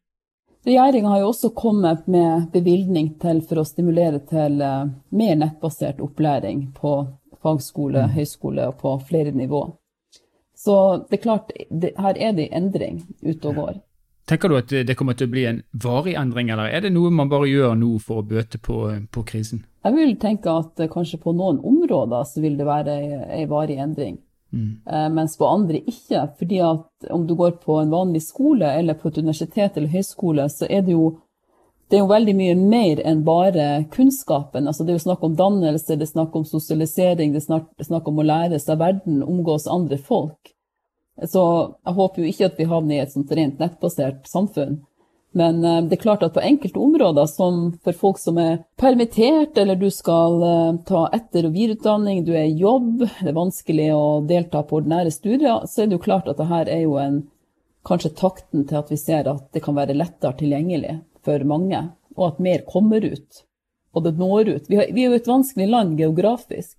Regjeringa 0.65 1.09
har 1.09 1.21
jo 1.21 1.33
også 1.33 1.51
kommet 1.57 2.07
med 2.07 2.49
bevilgning 2.53 3.15
til 3.21 3.43
for 3.43 3.61
å 3.61 3.69
stimulere 3.69 4.23
til 4.33 4.61
uh, 4.65 4.89
mer 5.09 5.37
nettbasert 5.41 6.01
opplæring 6.01 6.71
på 6.81 6.95
fagskole, 7.43 8.07
mm. 8.07 8.17
høyskole 8.17 8.67
og 8.69 8.81
på 8.81 8.97
flere 9.09 9.33
nivå. 9.37 9.67
Så 10.57 10.75
det 11.09 11.21
er 11.21 11.23
klart, 11.23 11.53
det, 11.71 11.95
her 11.97 12.17
er 12.17 12.35
det 12.37 12.51
endring 12.53 13.01
ute 13.23 13.49
og 13.49 13.55
går. 13.57 13.79
Tenker 14.31 14.49
du 14.49 14.55
at 14.61 14.71
det 14.71 14.95
kommer 14.95 15.17
til 15.19 15.27
å 15.27 15.33
bli 15.33 15.43
en 15.49 15.57
varig 15.83 16.13
endring, 16.15 16.53
eller 16.55 16.71
er 16.71 16.85
det 16.85 16.93
noe 16.95 17.11
man 17.11 17.31
bare 17.33 17.49
gjør 17.51 17.73
nå 17.75 17.97
for 17.99 18.21
å 18.21 18.27
bøte 18.31 18.61
på, 18.63 18.85
på 19.11 19.25
krisen? 19.27 19.65
Jeg 19.83 19.97
vil 19.97 20.13
tenke 20.23 20.53
at 20.55 20.79
uh, 20.79 20.91
kanskje 20.93 21.19
på 21.19 21.33
noen 21.35 21.59
områder 21.67 22.29
så 22.29 22.43
vil 22.45 22.55
det 22.59 22.69
være 22.69 22.95
en 23.27 23.49
varig 23.51 23.81
endring. 23.83 24.21
Mm. 24.55 24.69
Uh, 24.87 25.09
mens 25.17 25.35
på 25.39 25.49
andre 25.51 25.81
ikke. 25.83 26.29
fordi 26.39 26.61
at 26.63 27.11
om 27.11 27.27
du 27.27 27.35
går 27.35 27.59
på 27.65 27.81
en 27.81 27.91
vanlig 27.91 28.23
skole 28.23 28.71
eller 28.79 28.95
på 28.95 29.11
et 29.11 29.19
universitet 29.19 29.77
eller 29.77 29.91
høyskole, 29.97 30.47
så 30.47 30.71
er 30.71 30.87
det 30.87 30.95
jo 30.95 31.11
det 31.91 31.99
er 31.99 32.05
jo 32.05 32.13
veldig 32.13 32.37
mye 32.39 32.55
mer 32.55 33.01
enn 33.03 33.25
bare 33.27 33.65
kunnskapen. 33.91 34.69
Altså, 34.71 34.85
det 34.87 34.93
er 34.93 35.01
jo 35.01 35.07
snakk 35.09 35.25
om 35.27 35.35
dannelse, 35.35 35.97
det 35.99 36.07
er 36.07 36.13
snakk 36.13 36.37
om 36.39 36.45
sosialisering, 36.47 37.33
det 37.35 37.43
er 37.43 37.89
snakk 37.89 38.07
om 38.07 38.23
å 38.23 38.27
lære 38.31 38.61
seg 38.63 38.79
verden, 38.79 39.25
omgås 39.27 39.67
andre 39.67 39.99
folk. 39.99 40.53
Så 41.29 41.43
jeg 41.85 41.97
håper 41.97 42.23
jo 42.23 42.31
ikke 42.31 42.49
at 42.49 42.61
vi 42.61 42.69
havner 42.71 42.97
i 42.97 43.03
et 43.03 43.13
sånt 43.13 43.33
rent 43.37 43.61
nettbasert 43.61 44.29
samfunn. 44.31 44.79
Men 45.37 45.61
uh, 45.65 45.83
det 45.87 45.99
er 45.99 46.03
klart 46.03 46.25
at 46.27 46.35
på 46.35 46.43
enkelte 46.43 46.81
områder, 46.83 47.27
som 47.31 47.61
for 47.85 47.97
folk 47.97 48.19
som 48.19 48.39
er 48.43 48.63
permittert, 48.81 49.59
eller 49.59 49.79
du 49.79 49.87
skal 49.95 50.41
uh, 50.43 50.79
ta 50.87 51.05
etter- 51.15 51.47
og 51.47 51.55
videreutdanning, 51.55 52.25
du 52.27 52.33
er 52.35 52.49
i 52.49 52.57
jobb, 52.59 53.05
det 53.05 53.31
er 53.31 53.37
vanskelig 53.37 53.91
å 53.95 54.07
delta 54.27 54.65
på 54.67 54.81
ordinære 54.81 55.13
studier, 55.15 55.69
så 55.71 55.85
er 55.85 55.91
det 55.91 56.01
jo 56.01 56.07
klart 56.09 56.31
at 56.31 56.41
dette 56.41 56.65
er 56.67 56.83
jo 56.83 56.97
en, 57.03 57.23
kanskje 57.87 58.13
takten 58.19 58.67
til 58.69 58.77
at 58.77 58.91
vi 58.93 58.99
ser 59.01 59.31
at 59.31 59.47
det 59.55 59.63
kan 59.65 59.79
være 59.79 59.97
lettere 59.97 60.37
tilgjengelig 60.37 60.99
for 61.25 61.47
mange, 61.49 61.87
og 62.19 62.27
at 62.27 62.43
mer 62.43 62.67
kommer 62.69 63.05
ut. 63.07 63.45
Og 63.95 64.05
det 64.05 64.19
når 64.19 64.51
ut. 64.51 64.69
Vi 64.71 64.79
er 64.79 65.07
jo 65.07 65.17
et 65.17 65.31
vanskelig 65.31 65.67
land 65.71 65.97
geografisk. 65.99 66.77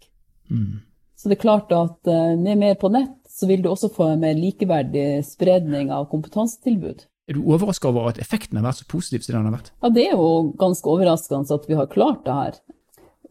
Mm. 0.51 0.83
Så 1.21 1.29
det 1.29 1.37
er 1.37 1.43
klart 1.43 1.69
at 1.69 2.09
uh, 2.09 2.33
med 2.33 2.57
mer 2.57 2.77
på 2.81 2.89
nett, 2.89 3.13
så 3.29 3.45
vil 3.45 3.61
du 3.61 3.69
også 3.69 3.91
få 3.93 4.07
en 4.09 4.23
mer 4.23 4.33
likeverdig 4.33 5.21
spredning 5.27 5.91
av 5.93 6.07
kompetansetilbud. 6.09 7.05
Er 7.29 7.37
du 7.37 7.45
overraska 7.45 7.91
over 7.91 8.09
at 8.09 8.19
effekten 8.19 8.57
har 8.57 8.65
vært 8.65 8.81
så 8.81 8.87
positiv 8.89 9.21
som 9.21 9.37
den 9.37 9.51
har 9.51 9.59
vært? 9.59 9.69
Ja, 9.83 9.91
det 9.93 10.07
er 10.07 10.15
jo 10.17 10.31
ganske 10.59 10.89
overraskende 10.89 11.53
at 11.53 11.67
vi 11.69 11.77
har 11.77 11.91
klart 11.91 12.25
det 12.25 12.37
her. 12.39 12.57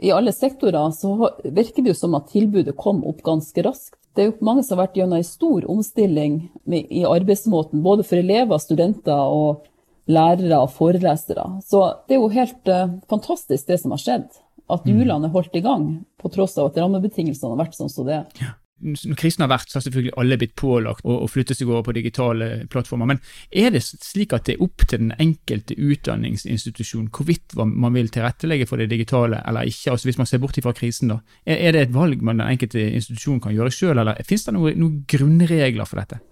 I 0.01 0.13
alle 0.15 0.33
sektorer 0.33 0.95
så 0.97 1.17
virker 1.43 1.83
det 1.83 1.93
jo 1.93 1.99
som 1.99 2.15
at 2.17 2.31
tilbudet 2.31 2.79
kom 2.79 3.03
opp 3.11 3.25
ganske 3.27 3.67
raskt. 3.67 3.99
Det 4.15 4.23
er 4.23 4.31
jo 4.31 4.47
mange 4.47 4.63
som 4.65 4.79
har 4.79 4.87
vært 4.87 4.97
gjennom 5.01 5.19
en 5.19 5.27
stor 5.27 5.67
omstilling 5.71 6.39
i 6.71 7.03
arbeidsmåten, 7.07 7.83
både 7.83 8.07
for 8.07 8.23
elever, 8.23 8.63
studenter 8.63 9.35
og 9.35 9.67
lærere 10.11 10.63
og 10.63 10.73
forelesere. 10.75 11.45
Så 11.67 11.83
det 12.07 12.17
er 12.17 12.23
jo 12.23 12.33
helt 12.33 12.71
uh, 12.71 12.97
fantastisk 13.11 13.69
det 13.69 13.79
som 13.83 13.95
har 13.95 14.03
skjedd. 14.03 14.41
At 14.71 14.87
mm. 14.87 14.95
hjulene 14.95 15.29
er 15.29 15.35
holdt 15.35 15.59
i 15.59 15.65
gang, 15.65 15.87
på 16.21 16.33
tross 16.33 16.59
av 16.59 16.71
at 16.71 16.81
rammebetingelsene 16.81 17.55
har 17.55 17.63
vært 17.65 17.79
sånn 17.79 17.93
som 17.93 18.09
det 18.09 18.21
er. 18.23 18.51
Når 18.81 19.17
krisen 19.21 19.43
har 19.45 19.51
vært, 19.51 19.69
så 19.69 19.77
har 19.77 19.83
selvfølgelig 19.85 20.15
alle 20.23 20.39
blitt 20.41 20.55
pålagt 20.57 21.05
å, 21.05 21.27
flytte 21.29 21.53
seg 21.57 21.69
over 21.69 21.83
på 21.85 21.95
digitale 21.99 22.47
plattformer. 22.73 23.11
Men 23.11 23.19
er 23.53 23.75
det 23.75 23.83
slik 23.85 24.33
at 24.33 24.47
det 24.49 24.55
er 24.55 24.63
opp 24.65 24.87
til 24.87 25.03
den 25.03 25.13
enkelte 25.21 25.77
utdanningsinstitusjon 25.77 27.11
hvorvidt 27.13 27.59
man 27.61 27.93
vil 27.93 28.09
tilrettelegge 28.13 28.69
for 28.71 28.81
det 28.81 28.89
digitale 28.93 29.43
eller 29.45 29.69
ikke? 29.69 29.93
Altså 29.93 30.09
Hvis 30.09 30.21
man 30.23 30.31
ser 30.31 30.41
bort 30.41 30.57
fra 30.65 30.73
krisen, 30.77 31.13
da. 31.13 31.21
Er, 31.45 31.61
er 31.61 31.77
det 31.77 31.85
et 31.85 31.95
valg 31.95 32.25
man 32.25 32.41
den 32.41 32.55
enkelte 32.55 32.87
institusjon 32.89 33.43
kan 33.45 33.53
gjøre 33.57 33.75
sjøl, 33.75 34.01
eller 34.01 34.23
finnes 34.25 34.49
det 34.49 34.57
noen 34.57 34.81
noen 34.81 34.99
grunnregler 35.13 35.89
for 35.89 36.01
dette? 36.01 36.23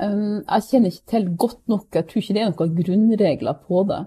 Jeg 0.00 0.68
kjenner 0.70 0.94
ikke 0.94 1.12
til 1.12 1.28
godt 1.36 1.60
nok, 1.68 1.86
jeg 1.92 2.08
tror 2.08 2.22
ikke 2.22 2.36
det 2.36 2.42
er 2.46 2.54
noen 2.54 2.76
grunnregler 2.80 3.60
på 3.68 3.84
det. 3.90 4.00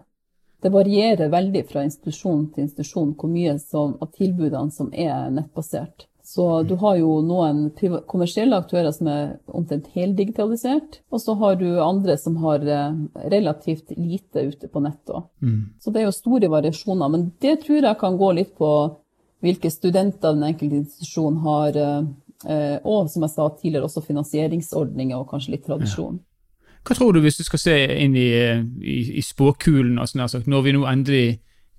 Det 0.64 0.72
varierer 0.72 1.32
veldig 1.32 1.66
fra 1.70 1.84
institusjon 1.84 2.48
til 2.54 2.68
institusjon 2.68 3.14
hvor 3.20 3.32
mye 3.32 3.58
som, 3.60 3.98
av 4.02 4.14
tilbudene 4.16 4.72
som 4.72 4.90
er 4.96 5.30
nettbasert. 5.36 6.08
Så 6.24 6.46
du 6.64 6.78
har 6.80 6.96
jo 7.02 7.18
noen 7.26 7.66
kommersielle 8.08 8.56
aktører 8.56 8.94
som 8.96 9.10
er 9.12 9.34
omtrent 9.52 9.90
heldigitalisert, 9.92 11.02
og 11.12 11.20
så 11.20 11.36
har 11.42 11.58
du 11.60 11.68
andre 11.84 12.16
som 12.18 12.38
har 12.46 12.64
eh, 12.64 12.96
relativt 13.34 13.92
lite 13.98 14.48
ute 14.48 14.72
på 14.72 14.84
nettet. 14.86 15.28
Mm. 15.44 15.76
Så 15.84 15.92
det 15.92 16.02
er 16.02 16.08
jo 16.08 16.16
store 16.16 16.50
variasjoner, 16.54 17.12
men 17.12 17.28
det 17.44 17.58
tror 17.66 17.84
jeg 17.84 18.00
kan 18.00 18.18
gå 18.18 18.32
litt 18.40 18.56
på 18.56 18.72
hvilke 19.44 19.68
studenter 19.68 20.32
den 20.32 20.48
enkelte 20.48 20.80
institusjon 20.80 21.42
har 21.44 21.76
eh, 21.76 22.04
Eh, 22.44 22.78
og 22.84 23.10
som 23.12 23.24
jeg 23.24 23.34
sa 23.34 23.48
tidligere, 23.56 23.88
også 23.88 24.04
finansieringsordninger 24.04 25.20
og 25.20 25.30
kanskje 25.32 25.56
litt 25.56 25.66
tradisjon. 25.68 26.20
Ja. 26.20 26.30
Hva 26.84 26.96
tror 26.98 27.16
du, 27.16 27.22
hvis 27.24 27.40
du 27.40 27.46
skal 27.48 27.62
se 27.62 27.76
inn 28.04 28.16
i, 28.20 28.30
i, 28.84 29.00
i 29.20 29.24
spåkulen, 29.24 30.00
altså, 30.00 30.44
når 30.46 30.66
vi 30.66 30.74
nå 30.76 30.84
endelig 30.90 31.26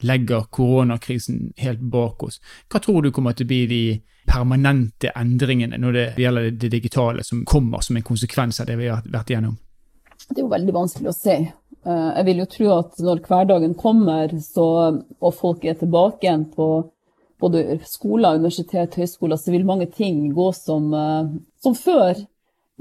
legger 0.05 0.49
koronakrisen 0.53 1.53
helt 1.61 1.83
bak 1.93 2.23
oss, 2.27 2.41
hva 2.73 2.81
tror 2.83 3.05
du 3.05 3.13
kommer 3.13 3.37
til 3.37 3.47
å 3.47 3.53
bli 3.53 3.61
de 3.71 3.83
permanente 4.25 5.13
endringene 5.17 5.79
når 5.81 5.99
det 5.99 6.07
gjelder 6.25 6.49
det 6.57 6.73
digitale, 6.73 7.25
som 7.25 7.45
kommer 7.45 7.85
som 7.85 7.97
en 7.97 8.07
konsekvens 8.07 8.61
av 8.61 8.71
det 8.71 8.79
vi 8.81 8.89
har 8.89 9.05
vært 9.05 9.33
igjennom? 9.33 9.59
Det 10.25 10.41
er 10.41 10.47
jo 10.47 10.53
veldig 10.53 10.75
vanskelig 10.75 11.11
å 11.11 11.17
se. 11.17 11.37
Eh, 11.85 12.11
jeg 12.17 12.27
vil 12.29 12.41
jo 12.41 12.51
tro 12.57 12.69
at 12.79 13.01
når 13.05 13.23
hverdagen 13.29 13.75
kommer, 13.77 14.33
så, 14.41 14.67
og 15.21 15.37
folk 15.37 15.65
er 15.69 15.77
tilbake 15.81 16.25
igjen 16.25 16.47
på 16.55 16.69
både 17.45 17.81
skoler, 17.85 18.39
universitet, 18.39 18.97
høyskoler, 18.97 19.37
så 19.37 19.53
vil 19.53 19.67
mange 19.69 19.91
ting 19.93 20.31
gå 20.33 20.49
som, 20.57 20.89
eh, 20.97 21.35
som 21.61 21.77
før. 21.77 22.25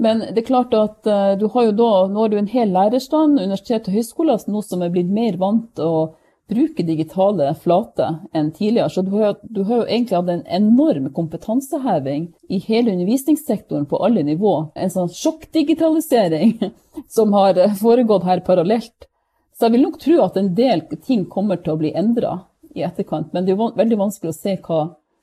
Men 0.02 0.24
det 0.34 0.42
er 0.42 0.48
klart 0.48 0.74
at 0.74 1.06
uh, 1.06 1.36
du 1.38 1.46
har 1.54 1.68
jo 1.68 1.78
da, 1.78 1.92
nå 2.10 2.24
har 2.24 2.32
du 2.32 2.38
en 2.40 2.50
hel 2.50 2.72
lærerstand, 2.74 3.38
universitet 3.38 3.88
og 3.88 3.96
høyskoler, 3.98 4.46
nå 4.50 4.62
som 4.66 4.82
er 4.82 4.92
blitt 4.94 5.12
mer 5.12 5.38
vant 5.40 5.68
til 5.78 5.86
å 5.86 6.04
bruke 6.50 6.84
digitale 6.84 7.54
flater 7.54 8.18
enn 8.36 8.50
tidligere. 8.52 8.90
Så 8.90 9.02
du 9.02 9.14
har, 9.16 9.38
du 9.42 9.62
har, 9.64 9.82
jo 9.82 9.86
egentlig 9.86 10.18
hatt 10.18 10.32
en 10.34 10.44
enorm 10.58 11.08
kompetanseheving 11.16 12.26
i 12.52 12.60
hele 12.66 12.92
undervisningssektoren 12.92 13.86
på 13.88 14.00
alle 14.04 14.24
nivå. 14.26 14.54
En 14.74 14.92
sånn 14.92 15.12
sjokkdigitalisering 15.14 16.58
som 17.16 17.32
har 17.38 17.62
foregått 17.80 18.28
her 18.28 18.44
parallelt. 18.44 19.08
Så 19.54 19.68
jeg 19.68 19.76
vil 19.76 19.86
nok 19.86 20.00
tro 20.02 20.18
at 20.24 20.36
en 20.36 20.52
del 20.58 20.84
ting 21.06 21.24
kommer 21.30 21.62
til 21.62 21.76
å 21.76 21.80
bli 21.80 21.94
endra 21.96 22.40
i 22.74 22.82
etterkant, 22.82 23.30
men 23.32 23.44
det 23.44 23.52
er 23.52 23.60
jo 23.60 23.70
veldig 23.78 23.98
vanskelig 24.00 24.32
å 24.32 24.36
se 24.36 24.56
hva, 24.66 24.80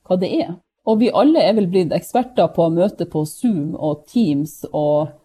hva, 0.08 0.18
det 0.18 0.30
er. 0.40 0.54
Og 0.90 1.02
vi 1.02 1.12
alle 1.14 1.44
er 1.46 1.56
vel 1.58 1.68
blitt 1.70 1.94
eksperter 1.94 2.50
på 2.56 2.66
å 2.66 2.74
møte 2.74 3.06
på 3.10 3.24
Zoom 3.30 3.76
og 3.76 4.06
Teams 4.10 4.62
og? 4.72 5.18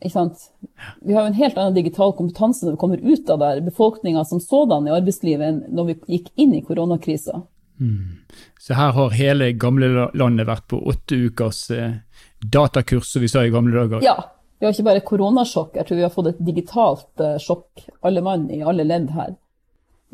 Vi 0.00 0.12
har 0.12 1.22
jo 1.22 1.28
en 1.30 1.38
helt 1.38 1.56
annen 1.56 1.74
digital 1.74 2.12
kompetanse 2.12 2.66
når 2.66 2.74
vi 2.74 2.80
kommer 2.82 3.00
ut 3.00 3.30
av 3.32 3.38
der, 3.40 3.62
befolkninga 3.64 4.26
som 4.28 4.42
sådan 4.44 4.88
i 4.88 4.92
arbeidslivet, 4.92 5.46
enn 5.48 5.76
når 5.76 5.86
vi 5.88 5.94
gikk 6.18 6.28
inn 6.36 6.52
i 6.54 6.60
koronakrisa. 6.64 7.40
Mm. 7.80 8.18
Så 8.60 8.76
her 8.76 8.92
har 8.92 9.16
hele 9.16 9.48
gamlelandet 9.56 10.48
vært 10.48 10.66
på 10.68 10.82
åtte 10.92 11.16
ukers 11.16 11.62
eh, 11.72 11.96
datakurs, 12.44 13.08
som 13.08 13.24
vi 13.24 13.30
sa 13.32 13.44
i 13.44 13.52
gamle 13.54 13.72
dager? 13.76 14.04
Ja. 14.04 14.18
Vi 14.58 14.64
har 14.64 14.72
ikke 14.72 14.86
bare 14.86 15.04
koronasjokk, 15.04 15.74
jeg 15.76 15.88
tror 15.88 15.98
vi 15.98 16.04
har 16.06 16.12
fått 16.12 16.30
et 16.30 16.44
digitalt 16.44 17.24
eh, 17.24 17.36
sjokk, 17.42 17.88
alle 18.00 18.22
mann 18.24 18.46
i 18.52 18.62
alle 18.64 18.86
ledd 18.88 19.10
her. 19.16 19.34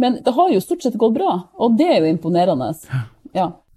Men 0.03 0.19
det 0.25 0.35
har 0.35 0.51
jo 0.51 0.62
stort 0.62 0.83
sett 0.83 0.99
gått 0.99 1.15
bra, 1.15 1.37
og 1.62 1.77
det 1.79 1.87
er 1.91 2.01
jo 2.03 2.11
imponerende. 2.11 2.73
Ja. 2.91 3.05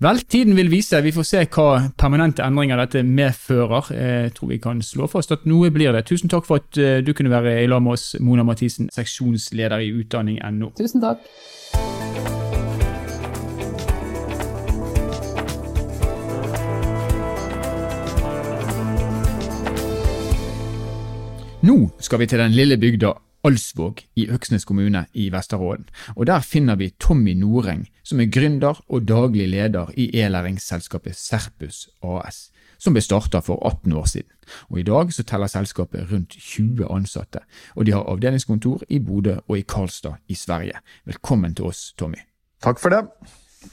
Vel, 0.03 0.19
tiden 0.27 0.57
vil 0.57 0.67
vise. 0.71 1.00
Vi 1.01 1.13
får 1.15 1.24
se 1.24 1.41
hva 1.55 1.67
permanente 1.97 2.43
endringer 2.43 2.81
dette 2.83 3.03
medfører. 3.07 3.91
Jeg 3.95 4.33
tror 4.35 4.51
vi 4.51 4.59
kan 4.59 4.81
slå 4.83 5.07
fast 5.07 5.31
at 5.31 5.47
noe 5.47 5.71
blir 5.71 5.95
det. 5.95 6.03
Tusen 6.09 6.31
takk 6.31 6.47
for 6.47 6.59
at 6.59 6.79
eh, 6.81 7.00
du 7.00 7.13
kunne 7.15 7.31
være 7.31 7.62
i 7.63 7.69
lag 7.71 7.83
med 7.83 7.95
oss, 7.95 8.15
Mona 8.19 8.43
Mathisen, 8.43 8.91
seksjonsleder 8.91 9.79
i 9.85 9.93
utdanning.no. 9.95 10.74
Tusen 10.75 11.03
takk. 11.03 11.24
Nå 21.65 21.77
skal 22.03 22.19
vi 22.21 22.27
til 22.29 22.43
den 22.43 22.53
lille 22.53 22.77
bygda 22.77 23.15
Alsvåg 23.45 24.01
i 24.15 24.25
Øksnes 24.29 24.65
kommune 24.65 25.05
i 25.13 25.29
Vesterålen, 25.29 25.85
og 26.15 26.25
der 26.27 26.41
finner 26.41 26.75
vi 26.75 26.89
Tommy 26.99 27.35
Noreng, 27.37 27.85
som 28.03 28.19
er 28.19 28.31
gründer 28.33 28.81
og 28.89 29.05
daglig 29.07 29.47
leder 29.49 29.91
i 29.93 30.09
e-læringsselskapet 30.17 31.15
Serpus 31.15 31.85
AS, 32.01 32.49
som 32.81 32.97
ble 32.97 33.03
starta 33.05 33.43
for 33.45 33.61
18 33.67 33.93
år 33.93 34.09
siden. 34.09 34.31
Og 34.69 34.79
I 34.79 34.87
dag 34.89 35.13
så 35.13 35.23
teller 35.23 35.47
selskapet 35.47 36.11
rundt 36.11 36.33
20 36.33 36.89
ansatte, 36.89 37.45
og 37.75 37.85
de 37.85 37.93
har 37.93 38.09
avdelingskontor 38.09 38.83
i 38.89 38.99
Bodø 38.99 39.37
og 39.47 39.57
i 39.59 39.65
Karlstad 39.67 40.17
i 40.27 40.35
Sverige. 40.35 40.81
Velkommen 41.05 41.55
til 41.55 41.69
oss, 41.69 41.93
Tommy. 41.97 42.25
Takk 42.63 42.81
for 42.81 42.89
det. 42.89 43.05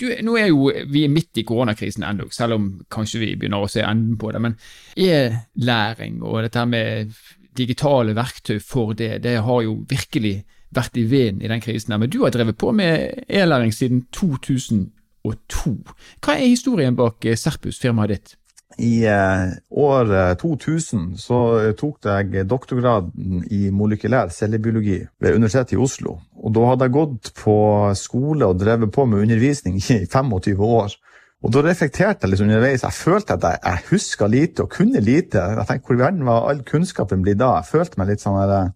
Du, 0.00 0.06
nå 0.24 0.36
er 0.40 0.48
jo 0.48 0.70
vi 0.88 1.04
er 1.04 1.12
midt 1.12 1.36
i 1.40 1.44
koronakrisen 1.48 2.04
ennå, 2.04 2.28
selv 2.32 2.56
om 2.56 2.72
kanskje 2.92 3.20
vi 3.24 3.34
begynner 3.36 3.64
å 3.64 3.68
se 3.72 3.84
enden 3.84 4.18
på 4.20 4.32
det. 4.32 4.40
Men 4.40 4.56
e-læring 4.96 6.22
og 6.22 6.42
dette 6.44 6.64
med 6.68 7.12
digitale 7.56 8.14
verktøy 8.16 8.58
for 8.64 8.96
det, 8.98 9.22
det 9.24 9.38
har 9.44 9.62
jo 9.62 9.78
virkelig 9.88 10.42
vært 10.72 10.96
i 10.96 11.06
vinden 11.08 11.42
i 11.44 11.50
den 11.52 11.60
krisen. 11.60 11.94
Men 12.00 12.10
du 12.10 12.22
har 12.24 12.32
drevet 12.34 12.58
på 12.58 12.72
med 12.72 13.24
e-læring 13.28 13.74
siden 13.74 14.06
2002. 14.12 15.74
Hva 16.22 16.36
er 16.36 16.46
historien 16.46 16.96
bak 16.96 17.26
Serpus, 17.36 17.80
firmaet 17.80 18.14
ditt? 18.14 18.38
I 18.80 19.04
eh, 19.04 19.50
år 19.68 20.34
2000 20.40 21.18
så 21.20 21.38
tok 21.76 22.08
jeg 22.08 22.46
doktorgraden 22.48 23.42
i 23.52 23.66
molekylær 23.68 24.32
cellebiologi 24.32 25.02
ved 25.20 25.36
Universitetet 25.36 25.76
i 25.76 25.80
Oslo. 25.82 26.16
Og 26.40 26.54
da 26.56 26.70
hadde 26.70 26.88
jeg 26.88 26.96
gått 26.96 27.32
på 27.36 27.56
skole 27.98 28.48
og 28.48 28.62
drevet 28.62 28.92
på 28.92 29.04
med 29.04 29.26
undervisning 29.26 29.76
i 29.76 30.06
25 30.06 30.64
år. 30.64 30.96
Og 31.42 31.50
da 31.50 31.62
reflekterte 31.66 32.26
jeg 32.26 32.32
liksom 32.32 32.48
underveis. 32.48 32.84
Jeg 32.86 32.94
følte 32.94 33.34
at 33.34 33.44
jeg, 33.48 33.58
jeg 33.64 33.86
huska 33.90 34.28
lite 34.30 34.62
og 34.62 34.70
kunne 34.70 35.00
lite. 35.02 35.42
Jeg 35.42 35.66
tenkte, 35.68 35.86
Hvor 35.86 35.98
i 35.98 36.02
verden 36.04 36.26
var 36.26 36.48
all 36.50 36.62
kunnskapen 36.62 37.22
blitt 37.22 37.40
da? 37.40 37.56
Jeg 37.58 37.70
følte 37.72 37.98
meg 37.98 38.12
litt 38.12 38.22
sånn 38.22 38.38
der, 38.46 38.70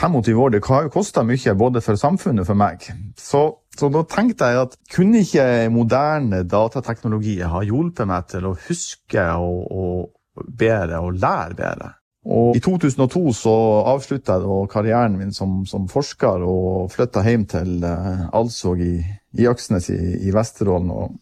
25 0.00 0.38
år 0.40 0.52
det 0.54 0.62
har 0.64 0.86
jo 0.86 0.92
kosta 0.94 1.22
mye 1.26 1.54
både 1.58 1.82
for 1.84 1.98
samfunnet 2.00 2.44
og 2.44 2.48
for 2.48 2.58
meg. 2.58 2.86
Så, 3.18 3.42
så, 3.76 3.90
da 3.92 4.04
tenkte 4.08 4.48
jeg 4.48 4.62
at 4.64 4.76
kunne 4.94 5.24
ikke 5.24 5.46
moderne 5.74 6.42
datateknologi 6.48 7.40
ha 7.42 7.62
hjulpet 7.66 8.08
meg 8.08 8.28
til 8.30 8.48
å 8.48 8.56
huske 8.68 9.26
og, 9.36 9.64
og 9.70 10.44
bedre 10.56 11.02
og 11.04 11.18
lære 11.20 11.58
bedre? 11.58 11.94
Og 12.30 12.56
I 12.56 12.60
2002 12.60 13.22
så 13.32 13.52
avslutta 13.88 14.36
jeg 14.42 14.68
karrieren 14.72 15.16
min 15.16 15.32
som, 15.32 15.62
som, 15.68 15.86
forsker 15.88 16.44
og 16.44 16.90
flytta 16.92 17.22
hjem 17.24 17.46
til 17.48 17.78
uh, 17.80 18.28
Alsvåg 18.36 18.82
i, 18.84 18.96
i 19.38 19.46
Øksnes 19.50 19.90
i, 19.92 19.98
i 20.26 20.32
Vesterålen. 20.34 20.90
Og, 20.90 21.18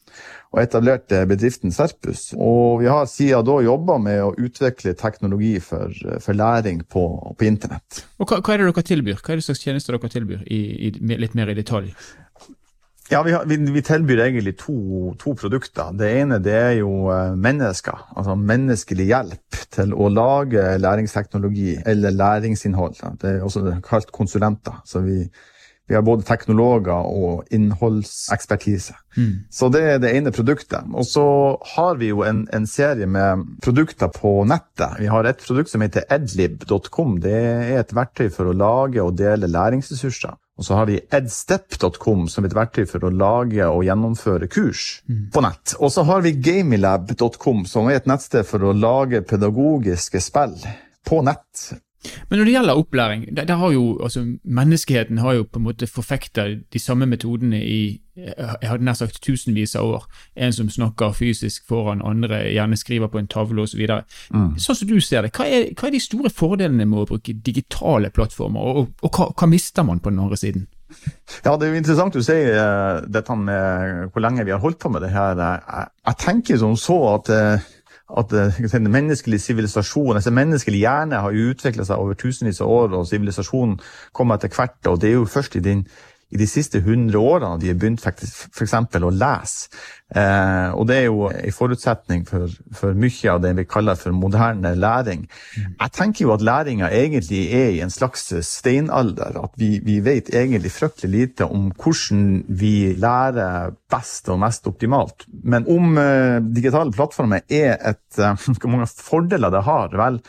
og, 0.53 0.61
etablerte 0.63 1.25
bedriften 1.29 1.75
Serpus. 1.75 2.31
Og 2.35 2.81
vi 2.83 2.89
har 2.89 3.09
siden 3.11 3.45
da 3.47 3.59
jobba 3.65 3.99
med 4.03 4.23
å 4.25 4.31
utvikle 4.39 4.97
teknologi 4.99 5.57
for, 5.65 5.93
for 6.25 6.39
læring 6.39 6.85
på, 6.89 7.05
på 7.39 7.49
internett. 7.49 8.05
Og 8.19 8.31
hva, 8.31 8.41
hva, 8.41 8.55
er 8.55 8.65
det 8.65 8.71
dere 8.71 8.89
tilbyr? 8.93 9.21
Hva 9.21 9.35
er 9.35 9.43
det 9.43 9.49
slags 9.49 9.67
tjenester 9.67 9.97
dere 9.97 10.15
tilbyr, 10.15 10.47
i, 10.47 10.63
i, 10.89 10.95
litt 11.21 11.37
mer 11.39 11.53
i 11.53 11.59
detalj? 11.59 11.93
Ja, 13.09 13.23
vi, 13.25 13.33
har, 13.33 13.45
vi, 13.49 13.57
vi, 13.73 13.81
tilbyr 13.81 14.21
egentlig 14.27 14.53
to, 14.61 14.75
to, 15.21 15.33
produkter. 15.33 15.95
Det 15.97 16.11
ene 16.21 16.37
det 16.45 16.53
er 16.53 16.75
jo 16.83 17.09
eh, 17.09 17.37
mennesker. 17.41 18.03
Altså 18.13 18.35
menneskelig 18.37 19.07
hjelp 19.09 19.61
til 19.73 19.95
å 19.97 20.11
lage 20.13 20.65
læringsteknologi 20.77 21.79
eller 21.89 22.13
læringsinnhold. 22.13 23.01
Det 23.23 23.31
er 23.31 23.47
også 23.47 23.79
kalt 23.87 24.13
konsulenter. 24.13 24.83
Så 24.85 25.01
vi, 25.07 25.23
vi 25.89 25.97
har 25.97 26.05
både 26.05 26.27
teknologer 26.29 27.07
og 27.09 27.47
innholdsekspertise. 27.55 28.97
Mm. 29.17 29.31
Så 29.51 29.71
det 29.73 29.83
er 29.83 30.03
det 30.03 30.13
ene 30.17 30.33
produktet. 30.37 30.85
Og 30.93 31.07
så 31.09 31.25
har 31.75 31.97
vi 32.01 32.11
jo 32.13 32.21
en, 32.29 32.45
en, 32.55 32.67
serie 32.69 33.09
med 33.09 33.47
produkter 33.65 34.13
på 34.13 34.43
nettet. 34.45 34.99
Vi 35.01 35.09
har 35.09 35.25
et 35.25 35.41
produkt 35.41 35.73
som 35.73 35.83
heter 35.83 36.05
edlib.com. 36.13 37.17
Det 37.25 37.33
er 37.33 37.81
et 37.81 37.97
verktøy 37.97 38.29
for 38.35 38.51
å 38.51 38.57
lage 38.57 39.01
og 39.03 39.17
dele 39.17 39.49
læringsressurser. 39.49 40.37
Og 40.59 40.67
så 40.67 40.75
har 40.75 40.89
vi 40.91 40.99
edstep.com 41.15 42.27
som 42.29 42.45
et 42.45 42.55
verktøy 42.55 42.85
for 42.91 43.07
å 43.07 43.15
lage 43.15 43.65
og 43.65 43.85
gjennomføre 43.87 44.51
kurs 44.51 45.01
mm. 45.07 45.29
på 45.33 45.43
nett. 45.47 45.77
Og 45.79 45.93
så 45.95 46.05
har 46.09 46.25
vi 46.27 46.35
gamilab.com 46.35 47.65
som 47.71 47.89
er 47.89 48.03
et 48.03 48.11
nettsted 48.11 48.47
for 48.47 48.67
å 48.67 48.75
lage 48.77 49.23
pedagogiske 49.25 50.21
spill 50.21 50.59
på 51.09 51.23
nett. 51.25 51.69
Men 52.29 52.39
når 52.39 52.49
det 52.49 52.55
gjelder 52.57 52.83
opplæring, 52.83 53.25
der, 53.37 53.49
der 53.49 53.61
har 53.61 53.73
jo, 53.73 53.99
altså, 54.03 54.25
menneskeheten 54.45 55.19
har 55.19 55.39
jo 55.39 55.49
på 55.49 55.59
en 55.59 55.69
måte 55.69 55.87
forfekta 55.87 56.49
de 56.73 56.83
samme 56.83 57.07
metodene 57.07 57.63
i 57.65 57.81
jeg 58.19 58.71
hadde 58.71 58.85
nær 58.85 58.97
sagt 58.99 59.21
tusenvis 59.23 59.77
av 59.79 59.87
år. 59.87 60.07
En 60.37 60.55
som 60.55 60.71
snakker 60.73 61.15
fysisk 61.17 61.67
foran 61.69 62.03
andre, 62.05 62.41
gjerne 62.51 62.79
skriver 62.79 63.11
på 63.13 63.21
en 63.21 63.29
tavle 63.31 63.63
osv. 63.63 63.85
Så 63.87 64.01
mm. 64.35 64.49
Sånn 64.63 64.81
som 64.81 64.91
du 64.91 64.99
ser 65.05 65.27
det, 65.27 65.33
hva 65.37 65.47
er, 65.47 65.69
hva 65.75 65.89
er, 65.89 65.95
de 65.95 66.03
store 66.03 66.33
fordelene 66.35 66.87
med 66.89 67.05
å 67.05 67.07
bruke 67.13 67.37
digitale 67.47 68.11
plattformer, 68.15 68.59
og, 68.61 68.81
og, 68.81 69.07
og 69.07 69.15
hva, 69.15 69.31
hva, 69.35 69.51
mister 69.51 69.87
man 69.87 70.03
på 70.03 70.13
den 70.13 70.21
andre 70.25 70.41
siden? 70.41 70.67
Ja, 71.45 71.55
Det 71.55 71.67
er 71.67 71.75
jo 71.75 71.79
interessant 71.83 72.17
du 72.17 72.25
sier 72.25 72.55
uh, 72.57 73.05
dette 73.05 73.35
med 73.37 74.09
hvor 74.13 74.25
lenge 74.25 74.47
vi 74.49 74.55
har 74.55 74.63
holdt 74.63 74.81
på 74.81 74.91
med 74.93 75.05
det 75.05 75.13
her. 75.13 75.37
Jeg, 75.39 75.91
jeg 76.09 76.21
tenker 76.25 76.61
som 76.61 76.79
så 76.81 76.97
at 77.13 77.29
uh, 77.31 77.69
at 78.17 78.31
den 78.73 78.91
menneskelige 78.91 79.41
sivilisasjon, 79.41 80.17
altså 80.17 80.31
menneskelig 80.33 80.79
hjerne 80.81 81.21
har 81.21 81.35
utvikla 81.37 81.85
seg 81.85 82.01
over 82.01 82.17
tusenvis 82.17 82.63
av 82.65 82.71
år, 82.73 82.95
og 82.97 83.09
sivilisasjonen 83.09 83.77
kommer 84.17 84.39
etter 84.39 84.53
hvert. 84.55 84.79
og 84.87 85.01
Det 85.01 85.11
er 85.11 85.19
jo 85.19 85.27
først 85.29 85.57
i 85.57 85.65
din 85.65 85.85
i 86.29 86.37
de 86.37 86.47
siste 86.49 86.83
100 86.83 87.17
årene 87.17 87.57
de 87.61 87.71
har 87.71 87.79
begynt 87.81 88.05
f.eks. 88.05 88.75
å 88.75 89.13
lese. 89.15 89.71
Eh, 90.09 90.71
og 90.73 90.87
det 90.89 90.97
er 90.97 91.07
jo 91.07 91.27
en 91.29 91.53
forutsetning 91.53 92.23
for, 92.29 92.53
for, 92.73 92.97
mye 92.97 93.33
av 93.33 93.43
det 93.45 93.51
vi 93.59 93.67
kaller 93.69 93.99
for 94.01 94.17
moderne 94.17 94.73
læring. 94.77 95.27
Mm. 95.29 95.75
Jeg 95.75 95.95
tenker 95.97 96.25
jo 96.25 96.33
at 96.35 96.45
læringa 96.45 96.89
egentlig 96.97 97.43
er 97.57 97.71
i 97.75 97.83
en 97.85 97.93
slags 97.93 98.29
steinalder. 98.49 99.37
At 99.43 99.57
vi, 99.61 99.75
vi 99.85 99.99
vet 100.05 100.33
egentlig 100.33 100.73
fryktelig 100.73 101.13
lite 101.13 101.49
om 101.49 101.71
hvordan 101.77 102.43
vi 102.49 102.93
lærer 102.97 103.73
best 103.93 104.29
og 104.33 104.41
mest 104.45 104.69
optimalt. 104.69 105.25
Men 105.45 105.69
om 105.69 105.97
eh, 106.01 106.41
digitale 106.45 106.93
plattformer 106.93 107.45
er 107.49 107.77
et 107.77 108.21
eh, 108.21 108.37
Hvor 108.59 108.73
mange 108.73 108.89
fordeler 108.91 109.53
det 109.53 109.65
har? 109.65 109.93
Vel, 109.97 110.21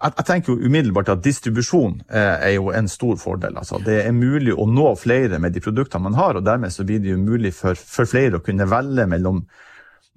jeg, 0.00 0.24
tenker 0.26 0.52
jo 0.54 0.68
umiddelbart 0.68 1.10
at 1.12 1.24
distribusjon 1.24 1.98
eh, 2.08 2.36
er 2.48 2.54
jo 2.56 2.70
en 2.72 2.88
stor 2.88 3.18
fordel. 3.20 3.58
Altså, 3.60 3.80
det 3.84 3.98
er 4.06 4.14
mulig 4.16 4.54
å 4.56 4.66
nå 4.68 4.94
flere 5.00 5.40
med 5.42 5.52
de 5.52 5.62
produktene 5.64 6.08
man 6.08 6.16
har, 6.16 6.38
og 6.38 6.46
dermed 6.46 6.72
så 6.72 6.86
blir 6.88 7.02
det 7.02 7.12
jo 7.12 7.20
mulig 7.20 7.52
for, 7.56 7.76
for 7.76 8.08
flere 8.08 8.40
å 8.40 8.44
kunne 8.44 8.68
velge 8.70 9.06
mellom 9.10 9.42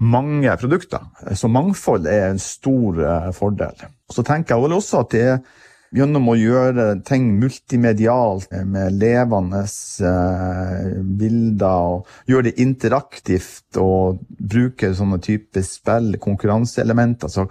mange 0.04 0.56
produkter. 0.60 1.04
Så 1.36 1.52
mangfold 1.52 2.08
er 2.10 2.30
en 2.30 2.42
stor 2.42 3.04
eh, 3.04 3.30
fordel. 3.36 3.86
Så 4.12 4.24
tenker 4.26 4.56
jeg 4.56 4.80
også 4.80 5.04
at 5.04 5.14
det 5.14 5.28
er 5.36 5.38
gjennom 5.94 6.32
å 6.32 6.36
gjøre 6.38 6.86
ting 7.06 7.28
multimedialt 7.40 8.52
med 8.66 8.98
levende 8.98 9.64
eh, 9.64 10.88
bilder, 11.20 12.00
og 12.00 12.30
gjøre 12.30 12.50
det 12.50 12.56
interaktivt 12.64 13.80
og 13.82 14.24
bruke 14.28 14.94
sånne 14.98 15.20
typer 15.24 15.66
spill, 15.68 16.16
konkurranseelementer, 16.24 17.32
så, 17.32 17.46